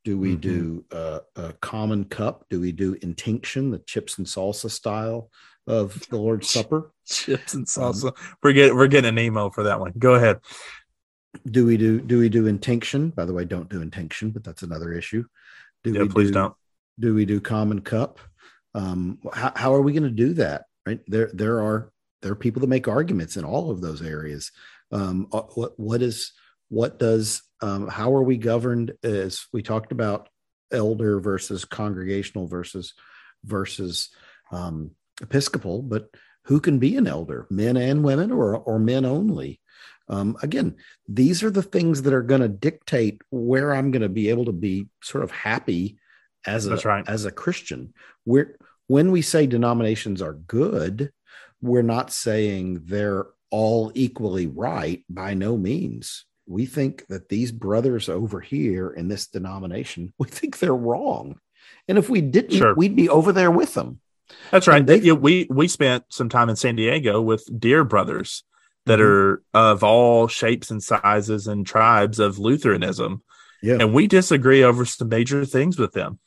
Do 0.04 0.18
we 0.18 0.30
mm-hmm. 0.30 0.40
do 0.40 0.84
uh, 0.92 1.20
a 1.36 1.52
common 1.54 2.04
cup? 2.04 2.46
Do 2.48 2.60
we 2.60 2.72
do 2.72 2.96
intinction, 3.02 3.70
the 3.70 3.80
chips 3.80 4.18
and 4.18 4.26
salsa 4.26 4.70
style 4.70 5.30
of 5.66 6.06
the 6.08 6.16
Lord's 6.16 6.50
Supper? 6.50 6.92
chips 7.06 7.54
and 7.54 7.62
um, 7.62 7.64
salsa. 7.66 8.08
Um, 8.08 8.36
we're 8.42 8.52
getting 8.52 8.76
we're 8.76 8.88
getting 8.88 9.10
an 9.10 9.18
email 9.18 9.50
for 9.50 9.64
that 9.64 9.80
one. 9.80 9.92
Go 9.98 10.14
ahead. 10.14 10.40
Do 11.48 11.66
we 11.66 11.76
do 11.76 12.00
do 12.00 12.18
we 12.18 12.28
do 12.28 12.46
intinction? 12.46 13.10
By 13.10 13.24
the 13.24 13.34
way, 13.34 13.44
don't 13.44 13.68
do 13.68 13.82
intinction, 13.82 14.30
but 14.30 14.42
that's 14.42 14.62
another 14.62 14.92
issue. 14.92 15.24
Do 15.84 15.92
yeah, 15.92 16.02
we 16.02 16.08
please 16.08 16.28
do, 16.28 16.34
don't. 16.34 16.54
Do 16.98 17.14
we 17.14 17.24
do 17.24 17.40
common 17.40 17.80
cup? 17.82 18.18
Um, 18.74 19.18
how, 19.32 19.52
how 19.54 19.74
are 19.74 19.82
we 19.82 19.92
going 19.92 20.04
to 20.04 20.10
do 20.10 20.34
that? 20.34 20.64
Right 20.86 21.00
there, 21.06 21.30
there 21.32 21.60
are 21.60 21.92
there 22.22 22.32
are 22.32 22.36
people 22.36 22.60
that 22.60 22.68
make 22.68 22.88
arguments 22.88 23.36
in 23.36 23.44
all 23.44 23.70
of 23.70 23.80
those 23.80 24.02
areas. 24.02 24.50
Um, 24.92 25.28
uh, 25.32 25.42
what 25.54 25.78
what 25.78 26.02
is 26.02 26.32
what 26.68 26.98
does 26.98 27.42
um, 27.60 27.88
how 27.88 28.14
are 28.14 28.22
we 28.22 28.36
governed? 28.36 28.92
As 29.02 29.46
we 29.52 29.62
talked 29.62 29.92
about, 29.92 30.28
elder 30.72 31.20
versus 31.20 31.64
congregational 31.64 32.46
versus 32.46 32.94
versus 33.44 34.10
um, 34.52 34.92
Episcopal, 35.20 35.82
but 35.82 36.08
who 36.44 36.60
can 36.60 36.78
be 36.78 36.96
an 36.96 37.06
elder, 37.06 37.46
men 37.50 37.76
and 37.76 38.02
women, 38.02 38.32
or 38.32 38.56
or 38.56 38.78
men 38.78 39.04
only? 39.04 39.60
Um, 40.08 40.36
again, 40.42 40.76
these 41.08 41.42
are 41.44 41.50
the 41.50 41.62
things 41.62 42.02
that 42.02 42.12
are 42.12 42.22
going 42.22 42.40
to 42.40 42.48
dictate 42.48 43.22
where 43.30 43.72
I'm 43.72 43.92
going 43.92 44.02
to 44.02 44.08
be 44.08 44.28
able 44.28 44.46
to 44.46 44.52
be 44.52 44.88
sort 45.02 45.22
of 45.22 45.30
happy 45.30 45.98
as 46.44 46.66
a 46.66 46.76
right. 46.76 47.08
as 47.08 47.26
a 47.26 47.30
Christian. 47.30 47.94
We're 48.24 48.56
when 48.90 49.12
we 49.12 49.22
say 49.22 49.46
denominations 49.46 50.20
are 50.20 50.32
good, 50.32 51.12
we're 51.62 51.80
not 51.80 52.10
saying 52.10 52.82
they're 52.86 53.28
all 53.48 53.92
equally 53.94 54.48
right 54.48 55.04
by 55.08 55.32
no 55.32 55.56
means. 55.56 56.24
We 56.48 56.66
think 56.66 57.06
that 57.06 57.28
these 57.28 57.52
brothers 57.52 58.08
over 58.08 58.40
here 58.40 58.90
in 58.90 59.06
this 59.06 59.28
denomination, 59.28 60.12
we 60.18 60.26
think 60.26 60.58
they're 60.58 60.74
wrong. 60.74 61.38
And 61.86 61.98
if 61.98 62.10
we 62.10 62.20
didn't, 62.20 62.58
sure. 62.58 62.74
we'd 62.74 62.96
be 62.96 63.08
over 63.08 63.32
there 63.32 63.52
with 63.52 63.74
them. 63.74 64.00
That's 64.50 64.66
right. 64.66 64.84
They, 64.84 64.98
yeah, 64.98 65.12
we 65.12 65.46
we 65.48 65.68
spent 65.68 66.06
some 66.08 66.28
time 66.28 66.48
in 66.48 66.56
San 66.56 66.74
Diego 66.74 67.20
with 67.20 67.48
dear 67.60 67.84
brothers 67.84 68.42
that 68.86 68.98
mm-hmm. 68.98 69.56
are 69.56 69.70
of 69.72 69.84
all 69.84 70.26
shapes 70.26 70.68
and 70.68 70.82
sizes 70.82 71.46
and 71.46 71.64
tribes 71.64 72.18
of 72.18 72.40
Lutheranism. 72.40 73.22
Yeah. 73.62 73.76
And 73.78 73.94
we 73.94 74.08
disagree 74.08 74.64
over 74.64 74.84
some 74.84 75.10
major 75.10 75.44
things 75.44 75.78
with 75.78 75.92
them. 75.92 76.18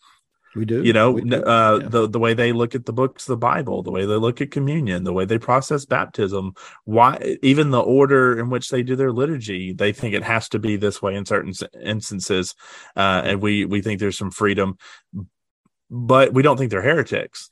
We 0.56 0.66
do. 0.66 0.84
You 0.84 0.94
know, 0.94 1.20
do. 1.20 1.44
Uh, 1.44 1.80
yeah. 1.82 1.88
the 1.90 2.08
the 2.08 2.20
way 2.20 2.34
they 2.34 2.52
look 2.52 2.76
at 2.76 2.86
the 2.86 2.94
books 2.94 3.26
the 3.26 3.38
Bible, 3.38 3.82
the 3.82 3.92
way 3.92 4.06
they 4.06 4.16
look 4.16 4.42
at 4.42 4.52
communion, 4.52 5.04
the 5.04 5.14
way 5.14 5.26
they 5.26 5.40
process 5.40 5.86
baptism, 5.86 6.54
why 6.86 7.38
even 7.42 7.72
the 7.72 7.82
order 7.82 8.40
in 8.40 8.50
which 8.50 8.70
they 8.70 8.84
do 8.84 8.96
their 8.96 9.12
liturgy, 9.12 9.74
they 9.74 9.92
think 9.92 10.14
it 10.14 10.24
has 10.24 10.50
to 10.50 10.60
be 10.60 10.76
this 10.76 11.02
way 11.02 11.16
in 11.16 11.26
certain 11.26 11.54
instances, 11.84 12.54
uh, 12.96 13.22
and 13.26 13.42
we 13.42 13.66
we 13.66 13.82
think 13.82 14.00
there's 14.00 14.18
some 14.18 14.32
freedom, 14.32 14.78
but 15.90 16.34
we 16.34 16.44
don't 16.44 16.58
think 16.58 16.70
they're 16.70 16.82
heretics. 16.82 17.50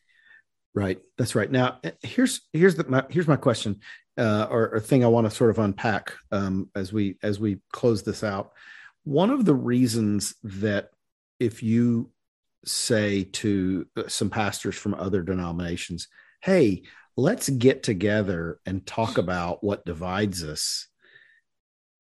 Right. 0.74 1.00
That's 1.18 1.36
right. 1.36 1.52
Now, 1.52 1.80
eh, 1.84 1.92
here's 2.02 2.42
here's 2.54 2.76
the 2.76 2.86
my, 2.86 3.04
here's 3.10 3.28
my 3.28 3.36
question, 3.36 3.82
uh, 4.18 4.48
or, 4.50 4.76
or 4.76 4.80
thing 4.80 5.04
I 5.04 5.08
want 5.08 5.30
to 5.30 5.36
sort 5.36 5.50
of 5.50 5.60
unpack 5.60 6.14
um, 6.32 6.70
as 6.76 6.94
we 6.94 7.18
as 7.24 7.40
we 7.40 7.60
close 7.74 8.04
this 8.04 8.24
out. 8.24 8.52
One 9.04 9.32
of 9.32 9.46
the 9.46 9.56
reasons 9.56 10.36
that 10.44 10.92
if 11.40 11.64
you 11.64 12.12
say 12.66 13.24
to 13.24 13.88
uh, 13.98 14.04
some 14.08 14.30
pastors 14.30 14.76
from 14.76 14.94
other 14.94 15.22
denominations, 15.22 16.08
hey, 16.42 16.84
let's 17.18 17.50
get 17.50 17.84
together 17.84 18.60
and 18.66 18.86
talk 18.86 19.18
about 19.18 19.64
what 19.64 19.86
divides 19.86 20.44
us. 20.44 20.88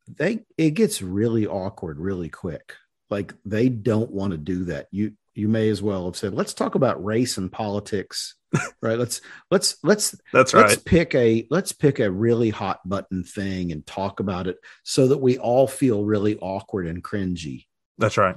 They 0.08 0.39
it 0.58 0.71
gets 0.71 1.02
really 1.02 1.47
awkward 1.47 2.00
really 2.00 2.30
quick. 2.30 2.76
Like 3.10 3.34
they 3.45 3.69
don't 3.69 4.12
want 4.12 4.32
to 4.32 4.38
do 4.38 4.65
that. 4.65 4.88
You 4.91 5.13
you 5.34 5.47
may 5.47 5.69
as 5.69 5.82
well 5.82 6.06
have 6.06 6.17
said, 6.17 6.34
let's 6.34 6.54
talk 6.54 6.76
about 6.76 7.04
race 7.04 7.38
and 7.38 7.52
politics. 7.52 8.36
right. 8.82 9.00
Let's 9.00 9.21
let's 9.50 9.78
let's 9.84 10.15
that's 10.34 10.54
let's 10.54 10.76
right. 10.76 10.86
pick 10.86 11.15
a 11.15 11.47
let's 11.50 11.71
pick 11.71 12.00
a 12.00 12.12
really 12.12 12.50
hot 12.50 12.82
button 12.88 13.24
thing 13.24 13.71
and 13.71 13.86
talk 13.86 14.19
about 14.19 14.47
it 14.47 14.58
so 14.84 15.08
that 15.08 15.19
we 15.19 15.38
all 15.38 15.67
feel 15.67 16.04
really 16.04 16.38
awkward 16.39 16.88
and 16.88 17.04
cringy. 17.04 17.67
That's 17.97 18.17
right. 18.17 18.36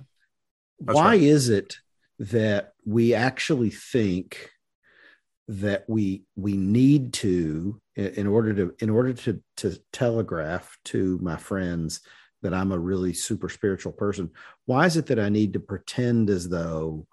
That's 0.80 0.94
Why 0.94 1.06
right. 1.06 1.22
is 1.22 1.48
it 1.48 1.78
that 2.18 2.72
we 2.84 3.14
actually 3.14 3.70
think 3.70 4.50
that 5.48 5.84
we 5.88 6.24
we 6.36 6.56
need 6.56 7.12
to 7.12 7.80
in 7.96 8.26
order 8.26 8.54
to 8.54 8.74
in 8.78 8.88
order 8.88 9.12
to 9.12 9.40
to 9.56 9.76
telegraph 9.92 10.78
to 10.84 11.18
my 11.20 11.36
friends 11.36 12.00
that 12.42 12.54
I'm 12.54 12.72
a 12.72 12.78
really 12.78 13.12
super 13.12 13.48
spiritual 13.50 13.92
person 13.92 14.30
why 14.64 14.86
is 14.86 14.96
it 14.96 15.06
that 15.06 15.18
I 15.18 15.28
need 15.28 15.52
to 15.52 15.60
pretend 15.60 16.30
as 16.30 16.48
though 16.48 17.06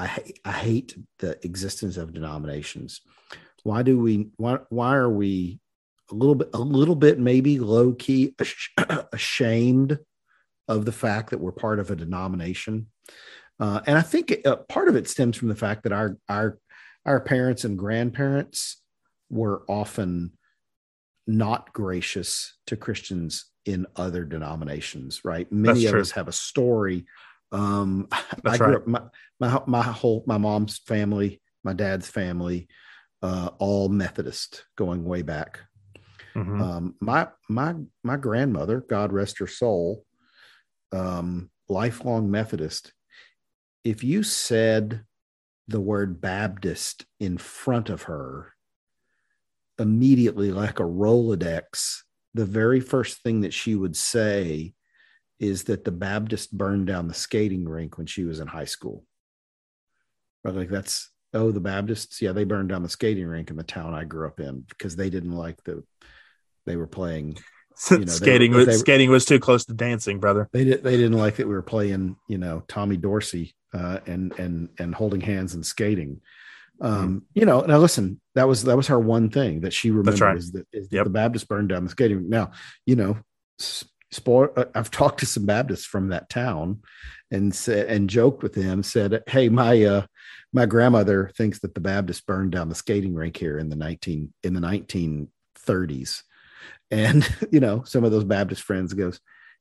I 0.00 0.32
I 0.44 0.52
hate 0.52 0.96
the 1.18 1.38
existence 1.44 1.98
of 1.98 2.14
denominations? 2.14 3.02
Why 3.64 3.82
do 3.82 3.98
we 3.98 4.30
why 4.36 4.60
why 4.70 4.96
are 4.96 5.10
we 5.10 5.60
a 6.10 6.14
little 6.14 6.34
bit 6.34 6.50
a 6.54 6.58
little 6.58 6.94
bit 6.94 7.18
maybe 7.18 7.58
low 7.58 7.92
key 7.92 8.34
ashamed 9.12 9.98
of 10.68 10.84
the 10.86 10.92
fact 10.92 11.30
that 11.30 11.40
we're 11.40 11.52
part 11.52 11.78
of 11.78 11.90
a 11.90 11.96
denomination 11.96 12.86
uh, 13.60 13.80
and 13.86 13.98
I 13.98 14.02
think 14.02 14.30
it, 14.30 14.46
uh, 14.46 14.56
part 14.56 14.88
of 14.88 14.96
it 14.96 15.08
stems 15.08 15.36
from 15.36 15.48
the 15.48 15.54
fact 15.54 15.82
that 15.82 15.92
our 15.92 16.16
our 16.28 16.58
our 17.04 17.20
parents 17.20 17.64
and 17.64 17.78
grandparents 17.78 18.80
were 19.28 19.62
often 19.68 20.32
not 21.26 21.72
gracious 21.72 22.56
to 22.66 22.76
Christians 22.76 23.46
in 23.66 23.86
other 23.96 24.24
denominations, 24.24 25.24
right? 25.24 25.50
Many 25.52 25.86
of 25.86 25.94
us 25.94 26.10
have 26.12 26.26
a 26.26 26.32
story. 26.32 27.06
Um, 27.52 28.08
I 28.44 28.56
grew 28.56 28.66
right. 28.66 28.76
up 28.76 28.86
my, 28.86 29.02
my 29.38 29.62
my 29.66 29.82
whole 29.82 30.24
my 30.26 30.38
mom's 30.38 30.78
family, 30.78 31.42
my 31.62 31.74
dad's 31.74 32.08
family, 32.08 32.66
uh, 33.22 33.50
all 33.58 33.90
Methodist, 33.90 34.64
going 34.76 35.04
way 35.04 35.20
back. 35.20 35.60
Mm-hmm. 36.34 36.62
Um, 36.62 36.94
my 37.00 37.28
my 37.50 37.74
my 38.02 38.16
grandmother, 38.16 38.80
God 38.88 39.12
rest 39.12 39.38
her 39.38 39.46
soul, 39.46 40.06
um, 40.92 41.50
lifelong 41.68 42.30
Methodist 42.30 42.92
if 43.84 44.04
you 44.04 44.22
said 44.22 45.04
the 45.68 45.80
word 45.80 46.20
Baptist 46.20 47.06
in 47.18 47.38
front 47.38 47.88
of 47.88 48.02
her, 48.02 48.54
immediately, 49.78 50.52
like 50.52 50.78
a 50.78 50.84
Rolodex, 50.84 52.02
the 52.34 52.44
very 52.44 52.80
first 52.80 53.22
thing 53.22 53.40
that 53.40 53.54
she 53.54 53.74
would 53.74 53.96
say 53.96 54.74
is 55.38 55.64
that 55.64 55.84
the 55.84 55.92
Baptist 55.92 56.56
burned 56.56 56.86
down 56.86 57.08
the 57.08 57.14
skating 57.14 57.66
rink 57.66 57.96
when 57.96 58.06
she 58.06 58.24
was 58.24 58.40
in 58.40 58.46
high 58.46 58.66
school. 58.66 59.04
Right? 60.44 60.54
Like 60.54 60.68
that's 60.68 61.10
oh, 61.32 61.50
the 61.50 61.60
Baptists, 61.60 62.20
yeah, 62.20 62.32
they 62.32 62.44
burned 62.44 62.68
down 62.68 62.82
the 62.82 62.88
skating 62.88 63.26
rink 63.26 63.50
in 63.50 63.56
the 63.56 63.62
town 63.62 63.94
I 63.94 64.04
grew 64.04 64.26
up 64.26 64.40
in 64.40 64.60
because 64.68 64.96
they 64.96 65.10
didn't 65.10 65.32
like 65.32 65.62
the 65.64 65.84
they 66.66 66.76
were 66.76 66.86
playing 66.86 67.38
you 67.90 67.98
know, 67.98 68.06
skating 68.06 68.52
were, 68.52 68.64
was 68.64 68.80
skating 68.80 69.10
was 69.10 69.24
too 69.24 69.40
close 69.40 69.64
to 69.66 69.74
dancing, 69.74 70.18
brother. 70.18 70.48
They 70.52 70.64
did 70.64 70.82
they 70.82 70.96
didn't 70.96 71.18
like 71.18 71.36
that 71.36 71.46
we 71.46 71.54
were 71.54 71.62
playing, 71.62 72.16
you 72.28 72.38
know, 72.38 72.62
Tommy 72.68 72.96
Dorsey 72.96 73.54
uh, 73.72 74.00
and 74.06 74.38
and 74.38 74.68
and 74.78 74.94
holding 74.94 75.20
hands 75.20 75.54
and 75.54 75.64
skating. 75.64 76.20
Um, 76.80 77.20
mm. 77.20 77.22
You 77.34 77.46
know, 77.46 77.60
now 77.60 77.78
listen, 77.78 78.20
that 78.34 78.48
was 78.48 78.64
that 78.64 78.76
was 78.76 78.88
her 78.88 78.98
one 78.98 79.30
thing 79.30 79.60
that 79.60 79.72
she 79.72 79.90
remembered 79.90 80.20
right. 80.20 80.36
is 80.36 80.52
that, 80.52 80.66
is 80.72 80.88
yep. 80.90 81.04
the 81.04 81.10
Baptist 81.10 81.48
burned 81.48 81.68
down 81.68 81.84
the 81.84 81.90
skating. 81.90 82.28
Now, 82.28 82.52
you 82.86 82.96
know, 82.96 83.18
spoil, 83.58 84.48
uh, 84.56 84.64
I've 84.74 84.90
talked 84.90 85.20
to 85.20 85.26
some 85.26 85.46
Baptists 85.46 85.84
from 85.84 86.08
that 86.08 86.28
town 86.28 86.80
and 87.30 87.54
said 87.54 87.88
and 87.88 88.10
joked 88.10 88.42
with 88.42 88.54
them, 88.54 88.82
said, 88.82 89.22
"Hey, 89.26 89.48
my 89.48 89.82
uh, 89.84 90.06
my 90.52 90.66
grandmother 90.66 91.30
thinks 91.36 91.60
that 91.60 91.74
the 91.74 91.80
Baptist 91.80 92.26
burned 92.26 92.52
down 92.52 92.68
the 92.68 92.74
skating 92.74 93.14
rink 93.14 93.36
here 93.36 93.58
in 93.58 93.68
the 93.68 93.76
nineteen 93.76 94.32
in 94.42 94.54
the 94.54 94.60
nineteen 94.60 95.28
thirties, 95.56 96.24
and 96.90 97.28
you 97.50 97.60
know, 97.60 97.84
some 97.84 98.04
of 98.04 98.12
those 98.12 98.24
Baptist 98.24 98.62
friends 98.62 98.94
goes." 98.94 99.20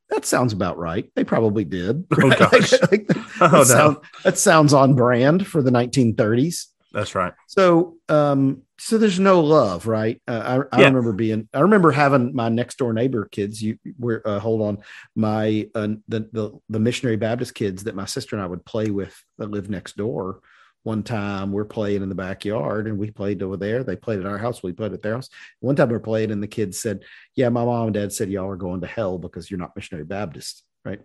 that 0.09 0.25
sounds 0.25 0.53
about 0.53 0.77
right. 0.77 1.09
They 1.15 1.23
probably 1.23 1.63
did. 1.63 2.05
Oh 2.21 2.29
gosh, 2.29 2.73
like, 2.73 2.91
like, 2.91 3.07
oh, 3.41 3.47
that, 3.47 3.51
no. 3.51 3.63
sound, 3.63 3.97
that 4.23 4.37
sounds 4.37 4.73
on 4.73 4.93
brand 4.93 5.47
for 5.47 5.61
the 5.61 5.71
1930s. 5.71 6.65
That's 6.91 7.15
right. 7.15 7.33
So, 7.47 7.97
um, 8.09 8.63
so 8.79 8.97
there's 8.97 9.19
no 9.19 9.39
love, 9.41 9.87
right? 9.87 10.21
Uh, 10.27 10.63
I, 10.71 10.75
I 10.75 10.81
yeah. 10.81 10.87
remember 10.87 11.13
being, 11.13 11.47
I 11.53 11.59
remember 11.61 11.91
having 11.91 12.35
my 12.35 12.49
next 12.49 12.77
door 12.77 12.93
neighbor 12.93 13.25
kids. 13.25 13.61
You 13.61 13.77
were, 13.97 14.21
uh, 14.25 14.39
hold 14.39 14.61
on, 14.61 14.79
my 15.15 15.69
uh, 15.75 15.89
the, 16.07 16.27
the 16.31 16.59
the 16.67 16.79
missionary 16.79 17.15
Baptist 17.15 17.53
kids 17.55 17.83
that 17.85 17.95
my 17.95 18.05
sister 18.05 18.35
and 18.35 18.43
I 18.43 18.47
would 18.47 18.65
play 18.65 18.89
with 18.89 19.15
that 19.37 19.51
lived 19.51 19.69
next 19.69 19.95
door 19.97 20.41
one 20.89 21.03
time 21.03 21.51
we're 21.51 21.65
playing 21.65 22.01
in 22.01 22.09
the 22.09 22.15
backyard 22.15 22.87
and 22.87 22.97
we 22.97 23.11
played 23.11 23.43
over 23.43 23.57
there. 23.57 23.83
They 23.83 23.95
played 23.95 24.19
at 24.19 24.25
our 24.25 24.39
house. 24.39 24.63
We 24.63 24.73
played 24.73 24.91
at 24.91 25.03
their 25.03 25.13
house. 25.13 25.29
One 25.59 25.75
time 25.75 25.89
we 25.89 25.95
are 25.95 25.99
playing 25.99 26.31
and 26.31 26.41
the 26.41 26.47
kids 26.47 26.81
said, 26.81 27.03
Yeah, 27.35 27.49
my 27.49 27.63
mom 27.63 27.85
and 27.85 27.93
dad 27.93 28.11
said 28.11 28.31
y'all 28.31 28.49
are 28.49 28.55
going 28.55 28.81
to 28.81 28.87
hell 28.87 29.19
because 29.19 29.51
you're 29.51 29.59
not 29.59 29.75
missionary 29.75 30.03
Baptist. 30.03 30.63
Right. 30.83 31.01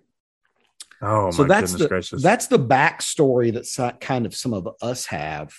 Oh, 1.02 1.30
so 1.30 1.44
that's 1.44 1.74
the, 1.74 1.86
gracious. 1.86 2.22
That's 2.22 2.46
the 2.46 2.58
backstory 2.58 3.52
that 3.52 4.00
kind 4.00 4.24
of 4.24 4.34
some 4.34 4.54
of 4.54 4.66
us 4.80 5.04
have. 5.06 5.52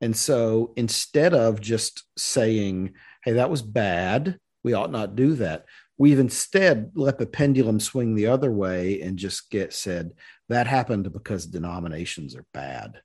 And 0.00 0.16
so 0.16 0.72
instead 0.76 1.34
of 1.34 1.60
just 1.60 2.04
saying, 2.16 2.94
Hey, 3.24 3.32
that 3.32 3.50
was 3.50 3.62
bad, 3.62 4.38
we 4.62 4.74
ought 4.74 4.92
not 4.92 5.16
do 5.16 5.34
that, 5.34 5.64
we've 5.98 6.20
instead 6.20 6.92
let 6.94 7.18
the 7.18 7.26
pendulum 7.26 7.80
swing 7.80 8.14
the 8.14 8.28
other 8.28 8.52
way 8.52 9.00
and 9.00 9.18
just 9.18 9.50
get 9.50 9.72
said 9.72 10.12
that 10.48 10.68
happened 10.68 11.12
because 11.12 11.46
denominations 11.46 12.36
are 12.36 12.46
bad, 12.54 13.00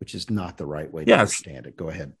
which 0.00 0.14
is 0.14 0.30
not 0.30 0.56
the 0.56 0.66
right 0.66 0.92
way 0.92 1.04
to 1.04 1.08
Yes. 1.10 1.20
understand 1.20 1.66
it. 1.66 1.76
Go 1.76 1.88
ahead. 1.88 2.12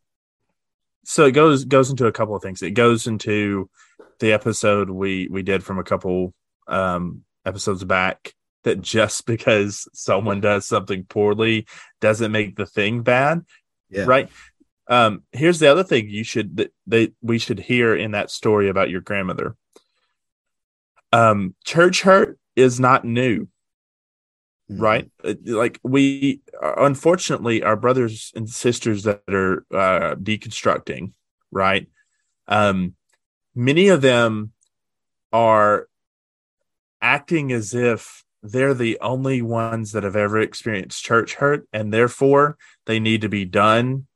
so 1.04 1.24
it 1.26 1.32
goes 1.32 1.64
goes 1.64 1.90
into 1.90 2.06
a 2.06 2.12
couple 2.12 2.34
of 2.36 2.42
things. 2.42 2.62
It 2.62 2.72
goes 2.72 3.06
into 3.06 3.70
the 4.20 4.32
episode 4.32 4.90
we 4.90 5.28
we 5.30 5.42
did 5.42 5.62
from 5.64 5.78
a 5.78 5.84
couple 5.84 6.34
um 6.66 7.22
episodes 7.46 7.84
back 7.84 8.34
that 8.64 8.80
just 8.82 9.26
because 9.34 9.88
someone 9.94 10.40
does 10.40 10.66
something 10.66 11.04
poorly 11.04 11.66
doesn't 12.00 12.32
make 12.32 12.56
the 12.56 12.66
thing 12.66 13.02
bad. 13.02 13.42
Yeah. 13.90 14.04
Right. 14.06 14.28
Um 14.88 15.22
here's 15.32 15.58
the 15.60 15.68
other 15.70 15.84
thing 15.84 16.08
you 16.08 16.24
should 16.24 16.56
that 16.58 16.72
they 16.86 17.12
we 17.22 17.38
should 17.38 17.60
hear 17.60 17.94
in 17.94 18.10
that 18.10 18.30
story 18.30 18.68
about 18.68 18.90
your 18.90 19.00
grandmother. 19.00 19.56
Um 21.12 21.54
church 21.64 22.02
hurt 22.02 22.38
is 22.56 22.78
not 22.80 23.04
new. 23.04 23.48
Right? 24.68 25.10
Uh, 25.24 25.34
like 25.44 25.78
we 25.82 26.40
uh, 26.62 26.74
unfortunately 26.78 27.62
our 27.62 27.76
brothers 27.76 28.32
and 28.34 28.48
sisters 28.48 29.04
that 29.04 29.22
are 29.28 29.64
uh 29.72 30.14
deconstructing 30.16 31.12
right? 31.50 31.88
Um 32.46 32.94
many 33.54 33.88
of 33.88 34.02
them 34.02 34.52
are 35.32 35.88
acting 37.00 37.52
as 37.52 37.74
if 37.74 38.24
they're 38.42 38.74
the 38.74 38.98
only 39.00 39.42
ones 39.42 39.92
that 39.92 40.04
have 40.04 40.16
ever 40.16 40.38
experienced 40.38 41.04
church 41.04 41.34
hurt 41.34 41.66
and 41.72 41.92
therefore 41.92 42.56
they 42.86 43.00
need 43.00 43.22
to 43.22 43.28
be 43.28 43.44
done 43.44 44.06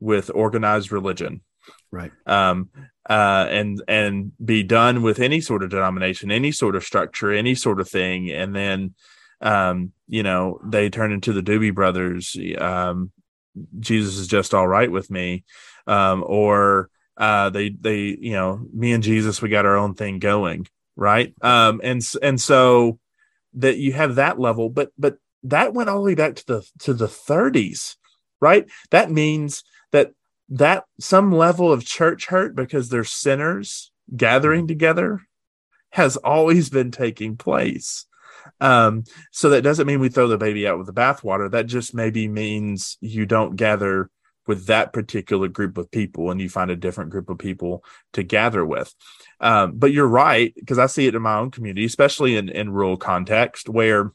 with 0.00 0.30
organized 0.34 0.92
religion. 0.92 1.42
Right. 1.90 2.12
um, 2.26 2.68
uh, 3.08 3.46
and 3.48 3.82
and 3.88 4.32
be 4.44 4.62
done 4.62 5.00
with 5.00 5.18
any 5.18 5.40
sort 5.40 5.62
of 5.62 5.70
denomination, 5.70 6.30
any 6.30 6.52
sort 6.52 6.76
of 6.76 6.84
structure, 6.84 7.32
any 7.32 7.54
sort 7.54 7.80
of 7.80 7.88
thing, 7.88 8.30
and 8.30 8.54
then 8.54 8.94
um, 9.40 9.92
you 10.08 10.22
know 10.22 10.60
they 10.64 10.90
turn 10.90 11.12
into 11.12 11.32
the 11.32 11.42
Doobie 11.42 11.74
Brothers. 11.74 12.36
Um, 12.58 13.12
Jesus 13.80 14.18
is 14.18 14.26
just 14.26 14.54
all 14.54 14.68
right 14.68 14.90
with 14.90 15.10
me, 15.10 15.44
um, 15.86 16.24
or 16.26 16.90
uh, 17.16 17.50
they 17.50 17.70
they 17.70 18.16
you 18.20 18.32
know 18.32 18.66
me 18.72 18.92
and 18.92 19.02
Jesus 19.02 19.42
we 19.42 19.48
got 19.48 19.66
our 19.66 19.76
own 19.76 19.94
thing 19.94 20.18
going, 20.18 20.66
right? 20.96 21.34
Um, 21.42 21.80
and 21.82 22.02
and 22.22 22.40
so 22.40 22.98
that 23.54 23.78
you 23.78 23.92
have 23.92 24.16
that 24.16 24.38
level, 24.38 24.68
but 24.68 24.90
but 24.98 25.18
that 25.44 25.74
went 25.74 25.88
all 25.88 25.98
the 25.98 26.04
way 26.04 26.14
back 26.14 26.36
to 26.36 26.46
the 26.46 26.70
to 26.80 26.94
the 26.94 27.06
30s, 27.06 27.96
right? 28.40 28.66
That 28.90 29.10
means 29.10 29.64
that 29.92 30.12
that 30.48 30.84
some 30.98 31.32
level 31.32 31.72
of 31.72 31.84
church 31.84 32.26
hurt 32.26 32.54
because 32.54 32.88
they're 32.88 33.04
sinners 33.04 33.92
gathering 34.16 34.66
together 34.66 35.22
has 35.90 36.16
always 36.16 36.70
been 36.70 36.90
taking 36.90 37.36
place. 37.36 38.06
Um, 38.60 39.04
so 39.32 39.50
that 39.50 39.62
doesn't 39.62 39.86
mean 39.86 40.00
we 40.00 40.08
throw 40.08 40.28
the 40.28 40.38
baby 40.38 40.66
out 40.66 40.78
with 40.78 40.86
the 40.86 40.92
bathwater. 40.92 41.50
That 41.50 41.66
just 41.66 41.94
maybe 41.94 42.28
means 42.28 42.98
you 43.00 43.26
don't 43.26 43.56
gather 43.56 44.10
with 44.46 44.66
that 44.66 44.92
particular 44.92 45.46
group 45.46 45.76
of 45.76 45.90
people 45.90 46.30
and 46.30 46.40
you 46.40 46.48
find 46.48 46.70
a 46.70 46.76
different 46.76 47.10
group 47.10 47.28
of 47.28 47.38
people 47.38 47.84
to 48.14 48.22
gather 48.22 48.64
with. 48.64 48.92
Um, 49.40 49.72
but 49.76 49.92
you're 49.92 50.08
right, 50.08 50.52
because 50.56 50.78
I 50.78 50.86
see 50.86 51.06
it 51.06 51.14
in 51.14 51.22
my 51.22 51.36
own 51.36 51.50
community, 51.50 51.84
especially 51.84 52.36
in, 52.36 52.48
in 52.48 52.70
rural 52.70 52.96
context 52.96 53.68
where 53.68 54.12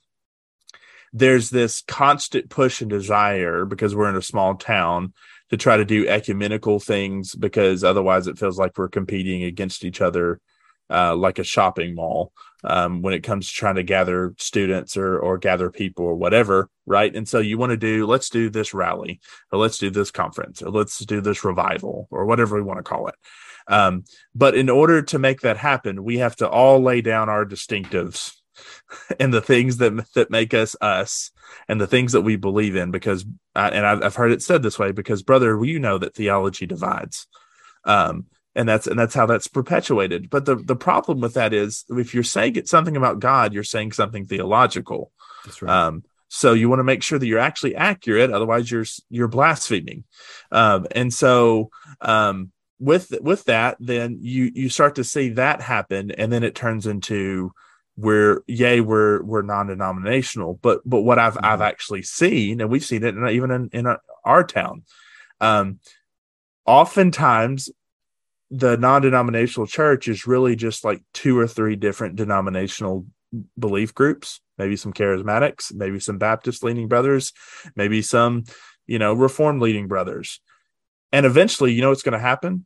there's 1.14 1.52
this 1.52 1.84
constant 1.88 2.50
push 2.50 2.82
and 2.82 2.90
desire 2.90 3.66
because 3.66 3.96
we're 3.96 4.10
in 4.10 4.16
a 4.16 4.22
small 4.22 4.56
town 4.56 5.14
to 5.52 5.58
try 5.58 5.78
to 5.78 5.86
do 5.86 6.08
ecumenical 6.08 6.80
things 6.80 7.36
because 7.36 7.84
otherwise 7.84 8.26
it 8.26 8.40
feels 8.40 8.58
like 8.58 8.76
we're 8.76 8.90
competing 8.90 9.44
against 9.44 9.86
each 9.86 10.02
other 10.02 10.42
uh, 10.90 11.16
like 11.16 11.40
a 11.40 11.44
shopping 11.44 11.96
mall 11.96 12.32
um, 12.64 13.02
when 13.02 13.14
it 13.14 13.24
comes 13.24 13.48
to 13.48 13.54
trying 13.54 13.76
to 13.76 13.84
gather 13.84 14.34
students 14.38 14.98
or 14.98 15.20
or 15.20 15.38
gather 15.38 15.70
people 15.70 16.06
or 16.06 16.16
whatever 16.16 16.70
right? 16.86 17.16
And 17.16 17.28
so 17.28 17.40
you 17.40 17.58
want 17.58 17.72
to 17.72 17.78
do 17.78 18.06
let's 18.06 18.30
do 18.30 18.50
this 18.50 18.74
rally 18.74 19.20
or 19.52 19.60
let's 19.60 19.78
do 19.78 19.90
this 19.90 20.12
conference 20.12 20.62
or 20.62 20.70
let's 20.70 21.00
do 21.00 21.22
this 21.22 21.44
revival 21.44 22.08
or 22.12 22.26
whatever 22.26 22.56
we 22.56 22.62
want 22.62 22.80
to 22.80 22.84
call 22.84 23.08
it. 23.08 23.16
Um, 23.68 24.04
but 24.36 24.56
in 24.56 24.70
order 24.70 25.02
to 25.02 25.20
make 25.20 25.42
that 25.42 25.58
happen 25.58 26.04
we 26.04 26.18
have 26.18 26.36
to 26.38 26.50
all 26.50 26.82
lay 26.82 27.02
down 27.02 27.30
our 27.30 27.46
distinctives 27.46 28.34
and 29.20 29.34
the 29.34 29.42
things 29.42 29.78
that 29.78 30.06
that 30.16 30.30
make 30.30 30.54
us 30.54 30.76
us 30.82 31.32
and 31.70 31.80
the 31.80 31.88
things 31.88 32.12
that 32.12 32.22
we 32.22 32.36
believe 32.36 32.76
in 32.76 32.92
because 32.92 33.26
uh, 33.56 33.70
and 33.72 33.86
I've, 33.86 34.04
I've 34.04 34.16
heard 34.16 34.34
it 34.34 34.42
said 34.42 34.64
this 34.64 34.78
way 34.78 34.92
because 34.92 35.24
brother 35.24 35.64
you 35.64 35.80
know 35.80 35.98
that 35.98 36.16
theology 36.16 36.66
divides. 36.66 37.28
Um 37.86 38.26
and 38.56 38.68
that's 38.70 38.88
and 38.88 38.98
that's 39.00 39.14
how 39.16 39.26
that's 39.26 39.48
perpetuated 39.48 40.30
but 40.30 40.46
the 40.46 40.56
the 40.56 40.76
problem 40.76 41.20
with 41.20 41.34
that 41.34 41.54
is 41.54 41.86
if 41.90 42.14
you're 42.14 42.24
saying 42.24 42.66
something 42.66 42.96
about 42.98 43.20
god 43.20 43.54
you're 43.54 43.64
saying 43.64 43.92
something 43.92 44.26
theological 44.26 45.12
That's 45.46 45.62
right. 45.62 45.88
um 45.88 46.04
so 46.28 46.54
you 46.54 46.68
want 46.70 46.80
to 46.80 46.84
make 46.84 47.04
sure 47.04 47.20
that 47.20 47.28
you're 47.28 47.40
actually 47.40 47.76
accurate 47.76 48.32
otherwise 48.32 48.70
you're 48.72 48.86
you're 49.10 49.28
blaspheming 49.28 50.04
um 50.52 50.88
and 50.92 51.14
so 51.14 51.70
um 52.02 52.52
with 52.80 53.14
with 53.22 53.44
that 53.46 53.78
then 53.80 54.18
you 54.22 54.52
you 54.54 54.70
start 54.70 54.96
to 54.96 55.04
see 55.04 55.30
that 55.30 55.62
happen 55.62 56.12
and 56.12 56.32
then 56.32 56.44
it 56.44 56.56
turns 56.56 56.86
into 56.88 57.52
we're 57.96 58.42
yay 58.48 58.82
we're 58.82 59.22
we're 59.24 59.44
non-denominational 59.44 60.60
but 60.62 60.82
but 60.84 61.02
what 61.02 61.20
i've 61.20 61.38
i've 61.44 61.60
Mhm. 61.60 61.68
actually 61.68 62.02
seen 62.02 62.60
and 62.62 62.70
we've 62.70 62.84
seen 62.84 63.04
it 63.04 63.16
in, 63.16 63.28
even 63.30 63.52
in, 63.52 63.70
in 63.72 63.96
our 64.26 64.44
town 64.44 64.84
um 65.40 65.80
oftentimes 66.66 67.70
the 68.56 68.78
non-denominational 68.78 69.66
church 69.66 70.08
is 70.08 70.28
really 70.28 70.56
just 70.56 70.84
like 70.84 71.02
two 71.12 71.38
or 71.40 71.48
three 71.48 71.76
different 71.76 72.16
denominational 72.16 73.08
belief 73.58 73.96
groups. 73.96 74.40
Maybe 74.60 74.76
some 74.76 74.94
charismatics 74.94 75.74
maybe 75.74 76.00
some 76.00 76.20
baptist 76.20 76.64
leaning 76.64 76.88
brothers 76.88 77.34
maybe 77.76 78.04
some 78.04 78.44
you 78.86 79.00
know 79.00 79.14
reform 79.14 79.60
leading 79.60 79.88
brothers. 79.88 80.40
And 81.12 81.26
eventually 81.26 81.74
you 81.74 81.82
know 81.82 81.90
what's 81.90 82.04
going 82.04 82.14
to 82.14 82.20
happen? 82.20 82.66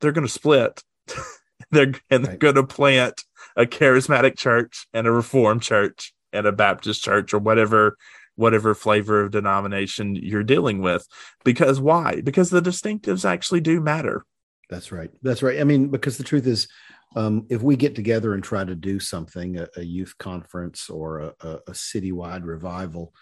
They're 0.00 0.12
going 0.12 0.26
to 0.26 0.32
split. 0.32 0.82
They're 1.70 1.92
and 2.10 2.24
they're 2.24 2.30
Right. 2.32 2.38
going 2.38 2.54
to 2.54 2.62
plant 2.66 3.22
a 3.54 3.66
charismatic 3.66 4.38
church 4.38 4.86
and 4.94 5.06
a 5.06 5.12
reformed 5.12 5.60
church 5.62 6.14
and 6.32 6.46
a 6.46 6.52
baptist 6.52 7.02
church 7.02 7.34
or 7.34 7.38
whatever 7.38 7.96
whatever 8.36 8.74
flavor 8.74 9.20
of 9.20 9.32
denomination 9.32 10.14
you're 10.14 10.44
dealing 10.44 10.80
with. 10.80 11.06
Because 11.44 11.80
why? 11.80 12.22
Because 12.22 12.48
the 12.50 12.62
distinctives 12.62 13.24
actually 13.28 13.60
do 13.60 13.80
matter 13.80 14.24
That's 14.68 14.92
right. 14.92 15.10
That's 15.22 15.42
right. 15.42 15.60
I 15.60 15.64
mean, 15.64 15.88
because 15.88 16.18
the 16.18 16.24
truth 16.24 16.46
is, 16.46 16.68
um, 17.16 17.46
if 17.48 17.62
we 17.62 17.76
get 17.76 17.94
together 17.94 18.34
and 18.34 18.44
try 18.44 18.64
to 18.64 18.74
do 18.74 19.00
something, 19.00 19.58
a, 19.58 19.68
a 19.76 19.82
youth 19.82 20.14
conference 20.18 20.90
or 20.90 21.20
a, 21.20 21.34
a, 21.40 21.48
a 21.68 21.72
citywide 21.72 22.44
revival, 22.44 23.14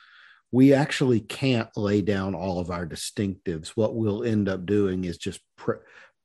we 0.51 0.73
actually 0.73 1.21
can't 1.21 1.69
lay 1.77 2.03
down 2.03 2.35
all 2.35 2.59
of 2.59 2.71
our 2.71 2.87
distinctives. 2.87 3.69
What 3.69 3.95
we'll 3.95 4.25
end 4.25 4.49
up 4.49 4.67
doing 4.67 5.05
is 5.05 5.19
just 5.19 5.41
pre- 5.57 5.77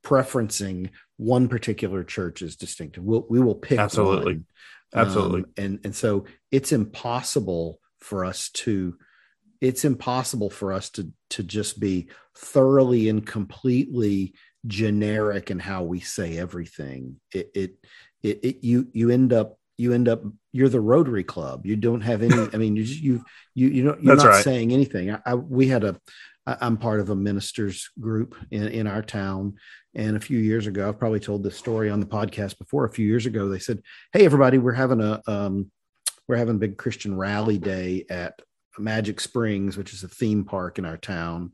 preferencing 0.04 0.90
one 1.16 1.48
particular 1.48 2.02
church's 2.02 2.56
distinctive. 2.56 3.04
We'll, 3.04 3.26
we 3.28 3.40
will 3.40 3.54
pick 3.54 3.78
Absolutely. 3.78 4.34
one. 4.34 4.46
Absolutely. 4.94 5.40
Um, 5.40 5.46
and 5.56 5.80
and 5.84 5.96
so 5.96 6.26
it's 6.50 6.72
impossible 6.72 7.78
for 8.00 8.24
us 8.24 8.50
to 8.50 8.96
it's 9.60 9.84
impossible 9.84 10.50
for 10.50 10.72
us 10.72 10.90
to 10.90 11.12
to 11.30 11.42
just 11.42 11.80
be 11.80 12.08
thoroughly 12.36 13.08
and 13.08 13.26
completely 13.26 14.34
generic 14.66 15.50
in 15.50 15.58
how 15.58 15.82
we 15.82 16.00
say 16.00 16.38
everything. 16.38 17.16
It 17.32 17.50
it 17.54 17.74
it, 18.22 18.40
it 18.44 18.64
you 18.64 18.88
you 18.92 19.10
end 19.10 19.32
up 19.32 19.58
you 19.78 19.92
end 19.92 20.08
up 20.08 20.22
you're 20.52 20.68
the 20.68 20.80
rotary 20.80 21.24
club. 21.24 21.66
You 21.66 21.76
don't 21.76 22.02
have 22.02 22.22
any 22.22 22.34
i 22.52 22.56
mean 22.56 22.76
you 22.76 22.84
just- 22.84 23.00
you 23.00 23.24
you 23.54 23.68
you 23.68 23.82
know 23.84 23.96
you're 24.00 24.14
That's 24.14 24.24
not 24.24 24.30
right. 24.30 24.44
saying 24.44 24.72
anything. 24.72 25.10
I, 25.10 25.20
I 25.26 25.34
we 25.34 25.68
had 25.68 25.84
a 25.84 25.98
I- 26.46 26.58
i'm 26.60 26.76
part 26.76 27.00
of 27.00 27.10
a 27.10 27.16
ministers 27.16 27.90
group 28.00 28.36
in 28.50 28.68
in 28.68 28.86
our 28.86 29.02
town. 29.02 29.54
And 29.94 30.16
a 30.16 30.20
few 30.20 30.38
years 30.38 30.66
ago 30.66 30.88
i've 30.88 30.98
probably 30.98 31.20
told 31.20 31.42
this 31.42 31.56
story 31.56 31.90
on 31.90 32.00
the 32.00 32.06
podcast 32.06 32.58
before. 32.58 32.84
A 32.84 32.92
few 32.92 33.06
years 33.06 33.26
ago 33.26 33.48
they 33.48 33.58
said 33.58 33.82
hey 34.12 34.24
everybody 34.24 34.58
we're 34.58 34.72
having 34.72 35.00
a 35.00 35.20
um 35.26 35.70
we're 36.28 36.36
having 36.36 36.56
a 36.56 36.58
big 36.58 36.76
christian 36.78 37.16
rally 37.16 37.58
day 37.58 38.04
at 38.08 38.40
magic 38.78 39.20
springs 39.20 39.76
which 39.76 39.92
is 39.92 40.02
a 40.02 40.08
theme 40.08 40.44
park 40.44 40.78
in 40.78 40.84
our 40.86 40.96
town 40.96 41.52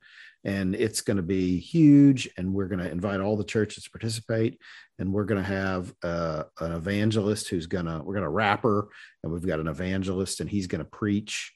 and 0.48 0.74
it's 0.74 1.02
going 1.02 1.18
to 1.18 1.22
be 1.22 1.58
huge 1.58 2.26
and 2.38 2.54
we're 2.54 2.68
going 2.68 2.78
to 2.78 2.90
invite 2.90 3.20
all 3.20 3.36
the 3.36 3.44
churches 3.44 3.84
to 3.84 3.90
participate 3.90 4.58
and 4.98 5.12
we're 5.12 5.26
going 5.26 5.42
to 5.42 5.46
have 5.46 5.92
uh, 6.02 6.44
an 6.60 6.72
evangelist 6.72 7.48
who's 7.48 7.66
going 7.66 7.84
to 7.84 8.00
we're 8.02 8.14
going 8.14 8.22
to 8.22 8.30
rapper 8.30 8.88
and 9.22 9.30
we've 9.30 9.46
got 9.46 9.60
an 9.60 9.68
evangelist 9.68 10.40
and 10.40 10.48
he's 10.48 10.66
going 10.66 10.78
to 10.78 10.90
preach 10.90 11.52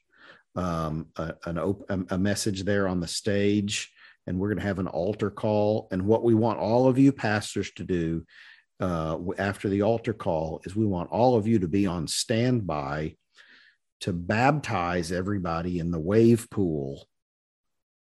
um, 0.55 1.07
a, 1.15 1.33
an 1.45 1.57
op- 1.57 1.89
a 1.89 2.17
message 2.19 2.65
there 2.65 2.87
on 2.87 2.99
the 2.99 3.07
stage 3.07 3.91
and 4.27 4.37
we're 4.37 4.49
going 4.49 4.59
to 4.59 4.67
have 4.67 4.79
an 4.79 4.87
altar 4.87 5.31
call. 5.31 5.87
And 5.91 6.05
what 6.05 6.23
we 6.23 6.35
want 6.35 6.59
all 6.59 6.87
of 6.87 6.99
you 6.99 7.11
pastors 7.11 7.71
to 7.71 7.83
do 7.83 8.23
uh, 8.79 9.17
after 9.39 9.69
the 9.69 9.81
altar 9.81 10.13
call 10.13 10.61
is 10.65 10.75
we 10.75 10.85
want 10.85 11.09
all 11.09 11.35
of 11.35 11.47
you 11.47 11.57
to 11.59 11.67
be 11.67 11.87
on 11.87 12.07
standby 12.07 13.15
to 14.01 14.13
baptize 14.13 15.11
everybody 15.11 15.79
in 15.79 15.89
the 15.89 15.99
wave 15.99 16.47
pool 16.51 17.07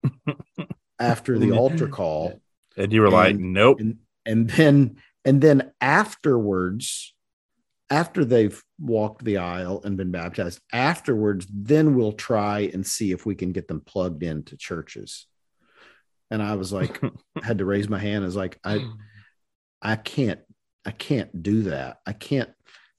after 1.00 1.38
the 1.38 1.52
altar 1.52 1.88
call. 1.88 2.40
And 2.76 2.92
you 2.92 3.00
were 3.00 3.10
like 3.10 3.36
nope. 3.36 3.80
and 3.80 3.98
and 4.24 4.48
then 4.50 4.96
and 5.24 5.40
then 5.40 5.72
afterwards 5.80 7.14
after 7.90 8.24
they've 8.24 8.62
walked 8.78 9.24
the 9.24 9.38
aisle 9.38 9.80
and 9.84 9.96
been 9.96 10.12
baptized 10.12 10.60
afterwards 10.72 11.46
then 11.52 11.96
we'll 11.96 12.12
try 12.12 12.70
and 12.72 12.86
see 12.86 13.10
if 13.10 13.26
we 13.26 13.34
can 13.34 13.50
get 13.50 13.66
them 13.66 13.80
plugged 13.80 14.22
into 14.22 14.56
churches. 14.56 15.26
And 16.30 16.42
i 16.42 16.54
was 16.54 16.72
like 16.72 17.00
had 17.42 17.58
to 17.58 17.64
raise 17.64 17.88
my 17.88 17.98
hand. 17.98 18.24
As 18.24 18.36
like 18.36 18.58
i 18.64 18.86
i 19.82 19.96
can't 19.96 20.40
i 20.84 20.90
can't 20.92 21.42
do 21.42 21.62
that. 21.64 21.98
I 22.06 22.12
can't 22.12 22.50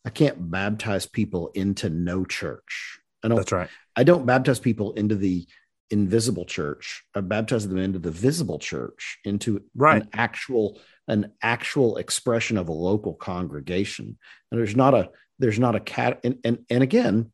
i 0.05 0.09
can't 0.09 0.51
baptize 0.51 1.05
people 1.05 1.51
into 1.53 1.89
no 1.89 2.25
church. 2.25 2.99
I 3.23 3.29
don't 3.29 3.37
That's 3.37 3.51
right. 3.51 3.69
i 3.95 4.03
don't 4.03 4.25
baptize 4.25 4.59
people 4.59 4.93
into 4.93 5.15
the 5.15 5.47
invisible 5.91 6.45
church 6.45 7.03
uh, 7.15 7.19
i 7.19 7.21
baptize 7.21 7.67
them 7.67 7.77
into 7.77 7.99
the 7.99 8.11
visible 8.11 8.59
church 8.59 9.19
into 9.25 9.63
Right. 9.75 10.01
an 10.03 10.09
actual 10.13 10.79
an 11.07 11.31
actual 11.41 11.97
expression 11.97 12.57
of 12.57 12.69
a 12.69 12.73
local 12.73 13.13
congregation 13.13 14.17
and 14.51 14.59
there's 14.59 14.75
not 14.75 14.93
a 14.93 15.09
there's 15.39 15.59
not 15.59 15.75
a 15.75 15.79
cat 15.79 16.19
and 16.23 16.37
and, 16.43 16.59
and 16.69 16.83
again 16.83 17.31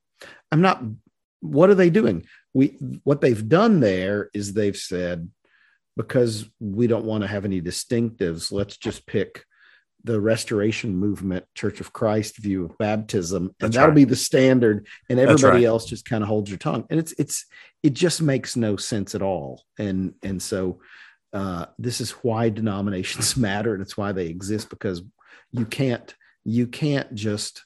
i'm 0.51 0.61
not 0.61 0.81
what 1.41 1.69
are 1.69 1.75
they 1.75 1.89
doing 1.89 2.25
we 2.53 2.67
what 3.03 3.21
they've 3.21 3.47
done 3.47 3.79
there 3.79 4.29
is 4.33 4.53
they've 4.53 4.77
said 4.77 5.29
because 5.95 6.49
we 6.59 6.87
don't 6.87 7.05
want 7.05 7.21
to 7.23 7.27
have 7.27 7.45
any 7.45 7.61
distinctives 7.61 8.51
let's 8.51 8.77
just 8.77 9.05
pick 9.05 9.43
the 10.03 10.19
restoration 10.19 10.95
movement 10.95 11.45
church 11.55 11.81
of 11.81 11.91
christ 11.91 12.37
view 12.37 12.65
of 12.65 12.77
baptism 12.77 13.43
and 13.43 13.53
That's 13.59 13.75
that'll 13.75 13.89
right. 13.89 13.95
be 13.95 14.03
the 14.05 14.15
standard 14.15 14.87
and 15.09 15.19
everybody 15.19 15.57
right. 15.57 15.65
else 15.65 15.85
just 15.85 16.05
kind 16.05 16.23
of 16.23 16.29
holds 16.29 16.49
your 16.49 16.59
tongue 16.59 16.85
and 16.89 16.99
it's 16.99 17.13
it's 17.17 17.45
it 17.83 17.93
just 17.93 18.21
makes 18.21 18.55
no 18.55 18.75
sense 18.77 19.15
at 19.15 19.21
all 19.21 19.63
and 19.77 20.13
and 20.23 20.41
so 20.41 20.79
uh, 21.33 21.65
this 21.77 21.99
is 21.99 22.11
why 22.11 22.49
denominations 22.49 23.35
matter 23.37 23.73
and 23.73 23.81
it's 23.81 23.97
why 23.97 24.11
they 24.11 24.27
exist 24.27 24.69
because 24.69 25.01
you 25.51 25.65
can't 25.65 26.15
you 26.45 26.67
can't 26.67 27.13
just 27.13 27.65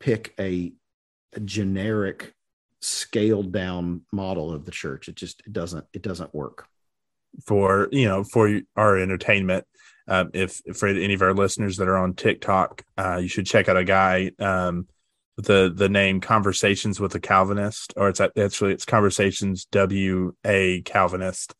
pick 0.00 0.34
a, 0.40 0.72
a 1.34 1.40
generic 1.40 2.34
scaled 2.80 3.52
down 3.52 4.02
model 4.12 4.52
of 4.52 4.64
the 4.64 4.70
church 4.70 5.08
it 5.08 5.14
just 5.14 5.40
it 5.46 5.52
doesn't 5.52 5.84
it 5.92 6.02
doesn't 6.02 6.34
work 6.34 6.66
for 7.44 7.88
you 7.92 8.06
know 8.06 8.24
for 8.24 8.60
our 8.76 8.98
entertainment. 8.98 9.64
Um, 10.10 10.30
if, 10.34 10.60
for 10.74 10.88
any 10.88 11.14
of 11.14 11.22
our 11.22 11.32
listeners 11.32 11.76
that 11.76 11.88
are 11.88 11.96
on 11.96 12.14
TikTok, 12.14 12.82
uh, 12.98 13.18
you 13.22 13.28
should 13.28 13.46
check 13.46 13.68
out 13.68 13.76
a 13.76 13.84
guy 13.84 14.32
um, 14.40 14.88
the 15.36 15.72
the 15.74 15.88
name 15.88 16.20
Conversations 16.20 17.00
with 17.00 17.14
a 17.14 17.20
Calvinist, 17.20 17.94
or 17.96 18.08
it's 18.08 18.20
actually 18.20 18.72
it's 18.72 18.84
Conversations 18.84 19.66
W 19.66 20.34
A 20.44 20.82
Calvinist, 20.82 21.54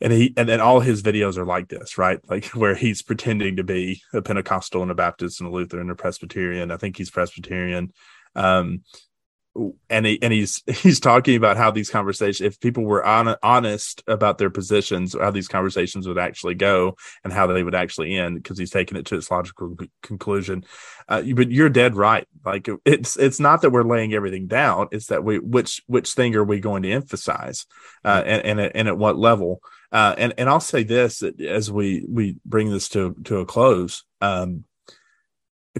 and 0.00 0.12
he 0.12 0.32
and 0.36 0.48
then 0.48 0.60
all 0.60 0.80
his 0.80 1.02
videos 1.02 1.36
are 1.36 1.44
like 1.44 1.68
this, 1.68 1.98
right? 1.98 2.18
Like 2.28 2.46
where 2.54 2.74
he's 2.74 3.02
pretending 3.02 3.56
to 3.56 3.64
be 3.64 4.02
a 4.12 4.22
Pentecostal 4.22 4.82
and 4.82 4.90
a 4.90 4.94
Baptist 4.94 5.40
and 5.40 5.48
a 5.48 5.52
Lutheran 5.52 5.82
and 5.82 5.90
a 5.90 5.94
Presbyterian. 5.94 6.70
I 6.70 6.76
think 6.76 6.96
he's 6.96 7.10
Presbyterian. 7.10 7.92
Um, 8.34 8.82
and 9.90 10.06
he 10.06 10.18
and 10.22 10.32
he's 10.32 10.62
he's 10.82 11.00
talking 11.00 11.36
about 11.36 11.56
how 11.56 11.70
these 11.70 11.90
conversations 11.90 12.40
if 12.40 12.60
people 12.60 12.84
were 12.84 13.04
on, 13.04 13.34
honest 13.42 14.02
about 14.06 14.38
their 14.38 14.50
positions 14.50 15.14
how 15.18 15.30
these 15.30 15.48
conversations 15.48 16.06
would 16.06 16.18
actually 16.18 16.54
go 16.54 16.96
and 17.24 17.32
how 17.32 17.46
they 17.46 17.62
would 17.62 17.74
actually 17.74 18.16
end 18.16 18.36
because 18.36 18.58
he's 18.58 18.70
taking 18.70 18.96
it 18.96 19.06
to 19.06 19.16
its 19.16 19.30
logical 19.30 19.76
conclusion. 20.02 20.64
Uh, 21.08 21.22
but 21.34 21.50
you're 21.50 21.68
dead 21.68 21.96
right. 21.96 22.26
Like 22.44 22.68
it's 22.84 23.16
it's 23.16 23.40
not 23.40 23.62
that 23.62 23.70
we're 23.70 23.82
laying 23.82 24.12
everything 24.14 24.46
down 24.46 24.88
it's 24.92 25.06
that 25.06 25.24
we 25.24 25.38
which 25.38 25.82
which 25.86 26.12
thing 26.12 26.34
are 26.34 26.44
we 26.44 26.60
going 26.60 26.82
to 26.82 26.92
emphasize 26.92 27.66
uh, 28.04 28.22
and 28.24 28.44
and 28.44 28.60
at, 28.60 28.72
and 28.74 28.88
at 28.88 28.98
what 28.98 29.18
level? 29.18 29.60
Uh, 29.90 30.14
and 30.18 30.34
and 30.36 30.48
I'll 30.48 30.60
say 30.60 30.82
this 30.82 31.22
as 31.22 31.72
we 31.72 32.04
we 32.08 32.36
bring 32.44 32.70
this 32.70 32.88
to 32.90 33.14
to 33.24 33.38
a 33.38 33.46
close 33.46 34.04
um 34.20 34.64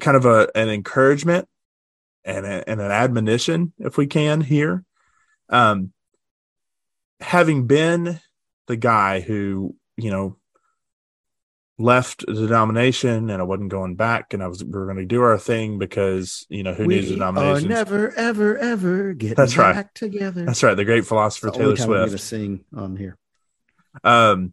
kind 0.01 0.17
of 0.17 0.25
a 0.25 0.49
an 0.55 0.69
encouragement 0.69 1.49
and, 2.29 2.47
a, 2.47 2.69
and 2.69 2.81
an 2.81 2.91
admonition, 2.91 3.73
if 3.79 3.97
we 3.97 4.07
can, 4.07 4.41
here. 4.41 4.85
Um, 5.49 5.93
having 7.21 7.67
been 7.67 8.21
the 8.67 8.77
guy 8.77 9.21
who, 9.21 9.75
you 9.97 10.11
know, 10.11 10.37
left 11.81 12.27
the 12.27 12.35
denomination 12.35 13.31
and 13.31 13.41
I 13.41 13.45
wasn't 13.45 13.71
going 13.71 13.95
back 13.95 14.35
and 14.35 14.43
I 14.43 14.49
was, 14.49 14.65
we 14.65 14.71
were 14.73 14.87
going 14.87 14.99
to 14.99 15.05
do 15.05 15.23
our 15.23 15.39
thing 15.39 15.79
because, 15.79 16.45
you 16.49 16.63
know, 16.65 16.75
who 16.75 16.87
needs 16.87 17.07
we 17.07 17.13
are 17.13 17.17
denominations? 17.17 17.69
never 17.69 18.13
ever 18.15 18.59
ever 18.59 19.13
getting 19.15 19.37
That's 19.37 19.57
right. 19.57 19.75
back 19.75 19.95
together 19.95 20.45
That's 20.45 20.63
right. 20.63 20.75
The 20.75 20.85
great 20.85 21.07
philosopher 21.07 21.51
Taylor 21.51 21.77
Swift. 21.77 22.07
gonna 22.07 22.19
sing 22.19 22.65
on 22.77 22.97
here 22.97 23.17
Um, 24.03 24.53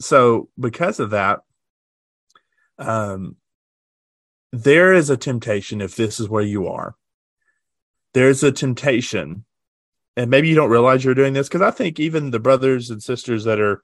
so 0.00 0.48
because 0.58 1.00
of 1.00 1.10
that, 1.10 1.40
um, 2.78 3.36
there 4.54 4.92
is 4.92 5.10
a 5.10 5.16
temptation 5.16 5.80
if 5.80 5.96
this 5.96 6.20
is 6.20 6.28
where 6.28 6.42
you 6.42 6.68
are. 6.68 6.94
There's 8.12 8.44
a 8.44 8.52
temptation, 8.52 9.44
and 10.16 10.30
maybe 10.30 10.48
you 10.48 10.54
don't 10.54 10.70
realize 10.70 11.04
you're 11.04 11.14
doing 11.14 11.32
this 11.32 11.48
because 11.48 11.62
I 11.62 11.72
think 11.72 11.98
even 11.98 12.30
the 12.30 12.38
brothers 12.38 12.88
and 12.90 13.02
sisters 13.02 13.44
that 13.44 13.60
are 13.60 13.82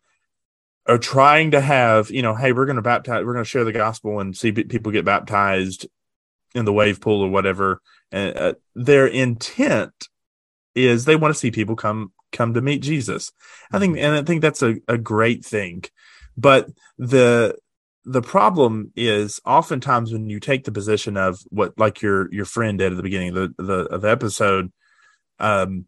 are 0.86 0.98
trying 0.98 1.50
to 1.50 1.60
have, 1.60 2.10
you 2.10 2.22
know, 2.22 2.34
hey, 2.34 2.52
we're 2.52 2.66
going 2.66 2.76
to 2.76 2.82
baptize, 2.82 3.24
we're 3.24 3.32
going 3.32 3.44
to 3.44 3.48
share 3.48 3.64
the 3.64 3.72
gospel 3.72 4.20
and 4.20 4.36
see 4.36 4.52
pe- 4.52 4.64
people 4.64 4.92
get 4.92 5.04
baptized 5.04 5.88
in 6.54 6.64
the 6.64 6.72
wave 6.72 7.00
pool 7.00 7.20
or 7.20 7.28
whatever. 7.28 7.80
And 8.12 8.36
uh, 8.36 8.54
their 8.74 9.06
intent 9.06 10.08
is 10.74 11.04
they 11.04 11.16
want 11.16 11.34
to 11.34 11.38
see 11.38 11.50
people 11.50 11.74
come 11.74 12.12
come 12.30 12.54
to 12.54 12.60
meet 12.60 12.82
Jesus. 12.82 13.32
I 13.72 13.80
think, 13.80 13.98
and 13.98 14.14
I 14.14 14.22
think 14.22 14.40
that's 14.40 14.62
a, 14.62 14.76
a 14.86 14.96
great 14.96 15.44
thing. 15.44 15.82
But 16.36 16.68
the 16.96 17.56
the 18.04 18.22
problem 18.22 18.92
is 18.96 19.40
oftentimes 19.44 20.12
when 20.12 20.28
you 20.28 20.40
take 20.40 20.64
the 20.64 20.72
position 20.72 21.16
of 21.16 21.40
what 21.50 21.78
like 21.78 22.00
your 22.00 22.32
your 22.32 22.44
friend 22.44 22.78
did 22.78 22.92
at 22.92 22.96
the 22.96 23.02
beginning 23.02 23.36
of 23.36 23.54
the, 23.56 23.62
the 23.62 23.78
of 23.86 24.02
the 24.02 24.10
episode, 24.10 24.72
um, 25.38 25.86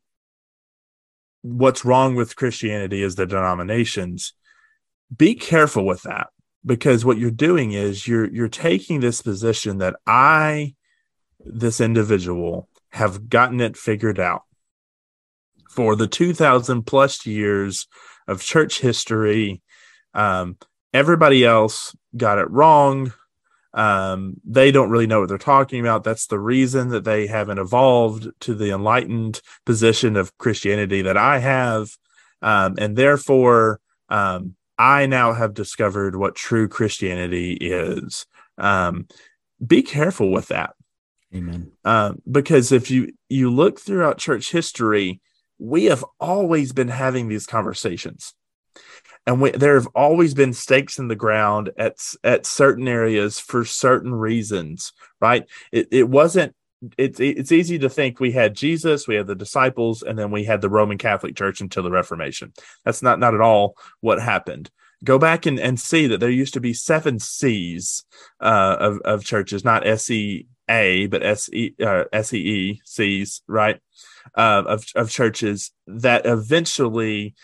what's 1.43 1.85
wrong 1.85 2.15
with 2.15 2.37
Christianity 2.37 3.03
is 3.03 3.15
the 3.15 3.27
denominations. 3.27 4.35
Be 5.15 5.35
careful 5.35 5.85
with 5.87 6.03
that 6.03 6.29
because 6.65 7.05
what 7.05 7.19
you're 7.19 7.31
doing 7.31 7.73
is 7.73 8.07
you're 8.07 8.31
you're 8.31 8.49
taking 8.49 9.01
this 9.01 9.23
position 9.23 9.79
that 9.79 9.97
I, 10.07 10.75
this 11.41 11.81
individual, 11.81 12.69
have 12.91 13.29
gotten 13.29 13.61
it 13.61 13.77
figured 13.77 14.21
out 14.21 14.43
for 15.71 15.97
the 15.97 16.07
2000 16.07 16.83
plus 16.83 17.25
years 17.25 17.89
of 18.29 18.43
church 18.43 18.81
history. 18.81 19.63
Um, 20.15 20.59
everybody 20.93 21.45
else 21.45 21.95
got 22.17 22.39
it 22.39 22.51
wrong. 22.51 23.13
Um, 23.75 24.35
they 24.45 24.71
don't 24.71 24.91
really 24.91 25.07
know 25.07 25.21
what 25.21 25.29
they're 25.29 25.39
talking 25.39 25.81
about. 25.81 26.05
That's 26.05 26.27
the 26.27 26.39
reason 26.39 26.89
that 26.89 27.05
they 27.05 27.27
haven't 27.27 27.59
evolved 27.59 28.29
to 28.41 28.55
the 28.55 28.71
enlightened 28.71 29.41
position 29.65 30.17
of 30.17 30.37
Christianity 30.37 31.03
that 31.03 31.17
I 31.17 31.39
have. 31.39 31.97
Um, 32.43 32.75
and 32.79 32.97
therefore, 32.97 33.81
um, 34.09 34.57
I 34.79 35.07
now 35.07 35.33
have 35.33 35.55
discovered 35.55 36.17
what 36.17 36.35
true 36.35 36.69
Christianity 36.69 37.55
is. 37.55 38.27
Um, 38.59 39.07
be 39.65 39.83
careful 39.83 40.31
with 40.31 40.49
that 40.49 40.75
amen 41.35 41.71
um, 41.85 42.21
because 42.31 42.73
if 42.73 42.91
you 42.91 43.13
you 43.29 43.51
look 43.51 43.81
throughout 43.81 44.19
church 44.19 44.51
history, 44.51 45.21
we 45.59 45.85
have 45.85 46.05
always 46.21 46.73
been 46.73 46.89
having 46.89 47.29
these 47.29 47.47
conversations, 47.47 48.35
and 49.27 49.41
we, 49.41 49.51
there 49.53 49.75
have 49.75 49.89
always 49.95 50.35
been 50.35 50.53
stakes 50.53 50.99
in 50.99 51.09
the 51.09 51.17
ground 51.17 51.71
at 51.77 51.97
at 52.25 52.47
certain 52.47 52.89
areas 52.89 53.39
for 53.39 53.65
certain 53.65 54.15
reasons. 54.15 54.93
Right? 55.21 55.47
It 55.71 55.89
it 55.91 56.09
wasn't. 56.09 56.55
It's 56.99 57.21
it's 57.21 57.53
easy 57.53 57.79
to 57.79 57.89
think 57.89 58.19
we 58.19 58.33
had 58.33 58.57
Jesus, 58.57 59.07
we 59.07 59.15
had 59.15 59.29
the 59.29 59.37
disciples, 59.37 60.03
and 60.03 60.19
then 60.19 60.33
we 60.33 60.45
had 60.45 60.61
the 60.61 60.71
Roman 60.71 60.99
Catholic 60.99 61.37
Church 61.37 61.61
until 61.61 61.85
the 61.85 61.93
Reformation. 61.93 62.53
That's 62.85 63.03
not 63.03 63.21
not 63.21 63.35
at 63.35 63.41
all 63.41 63.77
what 64.01 64.21
happened. 64.21 64.71
Go 65.05 65.19
back 65.19 65.47
and, 65.47 65.59
and 65.59 65.79
see 65.79 66.09
that 66.09 66.19
there 66.19 66.31
used 66.31 66.55
to 66.55 66.61
be 66.61 66.75
seven 66.75 67.21
sees 67.21 68.05
uh, 68.41 68.77
of 68.81 69.01
of 69.05 69.25
churches, 69.25 69.65
not 69.65 69.87
S 69.87 70.11
E 70.11 70.47
A, 70.69 71.07
but 71.07 71.23
S 71.23 71.49
E 71.53 71.75
uh, 71.81 72.05
S 72.13 72.33
E 72.35 72.39
E 72.39 72.81
C's, 72.85 73.43
right? 73.47 73.81
Uh, 74.37 74.65
of 74.67 74.85
of 74.97 75.09
churches 75.09 75.71
that 75.87 76.27
eventually 76.27 77.35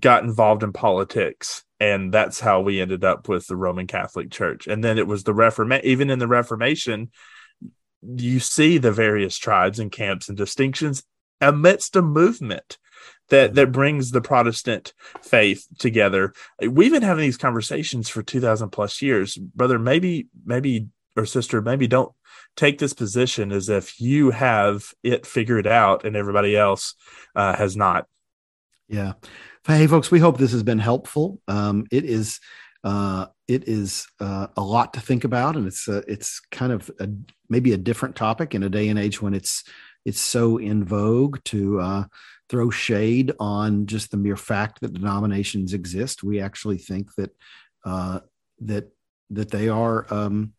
got 0.00 0.24
involved 0.24 0.62
in 0.62 0.72
politics, 0.72 1.64
and 1.78 2.12
that's 2.12 2.40
how 2.40 2.60
we 2.60 2.80
ended 2.80 3.04
up 3.04 3.28
with 3.28 3.46
the 3.46 3.56
Roman 3.56 3.86
Catholic 3.86 4.30
Church. 4.30 4.66
And 4.66 4.82
then 4.82 4.98
it 4.98 5.06
was 5.06 5.24
the 5.24 5.34
Reformation. 5.34 5.86
Even 5.86 6.10
in 6.10 6.18
the 6.18 6.28
Reformation, 6.28 7.10
you 8.02 8.40
see 8.40 8.78
the 8.78 8.92
various 8.92 9.36
tribes 9.36 9.78
and 9.78 9.92
camps 9.92 10.28
and 10.28 10.36
distinctions 10.36 11.02
amidst 11.40 11.96
a 11.96 12.02
movement 12.02 12.78
that 13.28 13.54
that 13.54 13.72
brings 13.72 14.10
the 14.10 14.20
Protestant 14.20 14.92
faith 15.22 15.66
together. 15.78 16.32
We've 16.60 16.92
been 16.92 17.02
having 17.02 17.22
these 17.22 17.36
conversations 17.36 18.08
for 18.08 18.22
two 18.22 18.40
thousand 18.40 18.70
plus 18.70 19.02
years, 19.02 19.36
brother. 19.36 19.78
Maybe, 19.78 20.28
maybe 20.44 20.88
or 21.16 21.26
sister, 21.26 21.62
maybe 21.62 21.86
don't 21.86 22.12
take 22.56 22.78
this 22.78 22.92
position 22.92 23.52
as 23.52 23.68
if 23.68 24.00
you 24.00 24.30
have 24.30 24.92
it 25.02 25.26
figured 25.26 25.66
out 25.66 26.04
and 26.04 26.16
everybody 26.16 26.56
else 26.56 26.94
uh, 27.34 27.56
has 27.56 27.76
not. 27.76 28.06
Yeah. 28.88 29.14
Hey, 29.66 29.88
folks, 29.88 30.12
we 30.12 30.20
hope 30.20 30.38
this 30.38 30.52
has 30.52 30.62
been 30.62 30.78
helpful. 30.78 31.40
Um, 31.48 31.86
it 31.90 32.04
is 32.04 32.38
uh, 32.84 33.26
it 33.48 33.66
is 33.66 34.06
uh, 34.20 34.46
a 34.56 34.62
lot 34.62 34.94
to 34.94 35.00
think 35.00 35.24
about, 35.24 35.56
and 35.56 35.66
it's 35.66 35.88
a, 35.88 36.04
it's 36.06 36.38
kind 36.52 36.70
of 36.70 36.88
a, 37.00 37.08
maybe 37.48 37.72
a 37.72 37.76
different 37.76 38.14
topic 38.14 38.54
in 38.54 38.62
a 38.62 38.68
day 38.68 38.86
and 38.88 38.98
age 38.98 39.20
when 39.20 39.34
it's 39.34 39.64
it's 40.04 40.20
so 40.20 40.58
in 40.58 40.84
vogue 40.84 41.42
to 41.46 41.80
uh, 41.80 42.04
throw 42.48 42.70
shade 42.70 43.32
on 43.40 43.86
just 43.86 44.12
the 44.12 44.16
mere 44.16 44.36
fact 44.36 44.80
that 44.82 44.92
denominations 44.92 45.74
exist. 45.74 46.22
We 46.22 46.40
actually 46.40 46.78
think 46.78 47.12
that 47.16 47.34
uh, 47.84 48.20
that 48.60 48.92
that 49.30 49.50
they 49.50 49.68
are 49.68 50.06
um, 50.14 50.52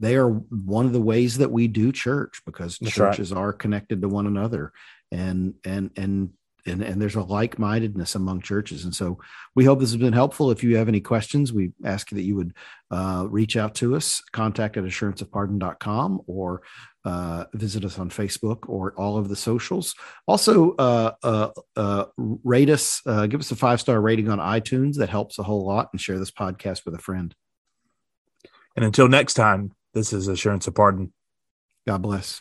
they 0.00 0.16
are 0.16 0.30
one 0.30 0.86
of 0.86 0.92
the 0.92 1.00
ways 1.00 1.38
that 1.38 1.52
we 1.52 1.68
do 1.68 1.92
church 1.92 2.42
because 2.44 2.76
That's 2.80 2.92
churches 2.92 3.30
right. 3.32 3.40
are 3.40 3.52
connected 3.52 4.02
to 4.02 4.08
one 4.08 4.26
another 4.26 4.72
and 5.12 5.54
and 5.64 5.92
and 5.96 6.30
and, 6.66 6.82
and 6.82 7.00
there's 7.00 7.16
a 7.16 7.22
like-mindedness 7.22 8.14
among 8.14 8.40
churches. 8.40 8.84
And 8.84 8.94
so 8.94 9.18
we 9.54 9.64
hope 9.64 9.80
this 9.80 9.90
has 9.90 10.00
been 10.00 10.12
helpful. 10.12 10.50
If 10.50 10.62
you 10.62 10.76
have 10.76 10.88
any 10.88 11.00
questions 11.00 11.52
we 11.52 11.72
ask 11.84 12.10
that 12.10 12.22
you 12.22 12.36
would 12.36 12.54
uh, 12.90 13.26
reach 13.28 13.56
out 13.56 13.74
to 13.76 13.96
us 13.96 14.22
contact 14.32 14.76
at 14.76 14.84
assuranceofpardon.com 14.84 16.22
or 16.26 16.62
uh, 17.04 17.44
visit 17.54 17.84
us 17.84 17.98
on 17.98 18.08
facebook 18.10 18.68
or 18.68 18.92
all 18.96 19.18
of 19.18 19.28
the 19.28 19.34
socials. 19.36 19.94
Also 20.28 20.76
uh, 20.76 21.12
uh, 21.22 21.48
uh 21.76 22.04
rate 22.16 22.70
us 22.70 23.02
uh, 23.06 23.26
give 23.26 23.40
us 23.40 23.50
a 23.50 23.56
five 23.56 23.80
star 23.80 24.00
rating 24.00 24.28
on 24.28 24.38
itunes. 24.38 24.96
That 24.96 25.08
helps 25.08 25.38
a 25.38 25.42
whole 25.42 25.66
lot 25.66 25.88
and 25.92 26.00
share 26.00 26.18
this 26.18 26.30
podcast 26.30 26.84
with 26.84 26.94
a 26.94 26.98
friend. 26.98 27.34
And 28.76 28.84
until 28.84 29.08
next 29.08 29.34
time 29.34 29.72
this 29.94 30.12
is 30.12 30.28
assurance 30.28 30.66
of 30.66 30.74
pardon. 30.74 31.12
God 31.86 32.02
bless 32.02 32.40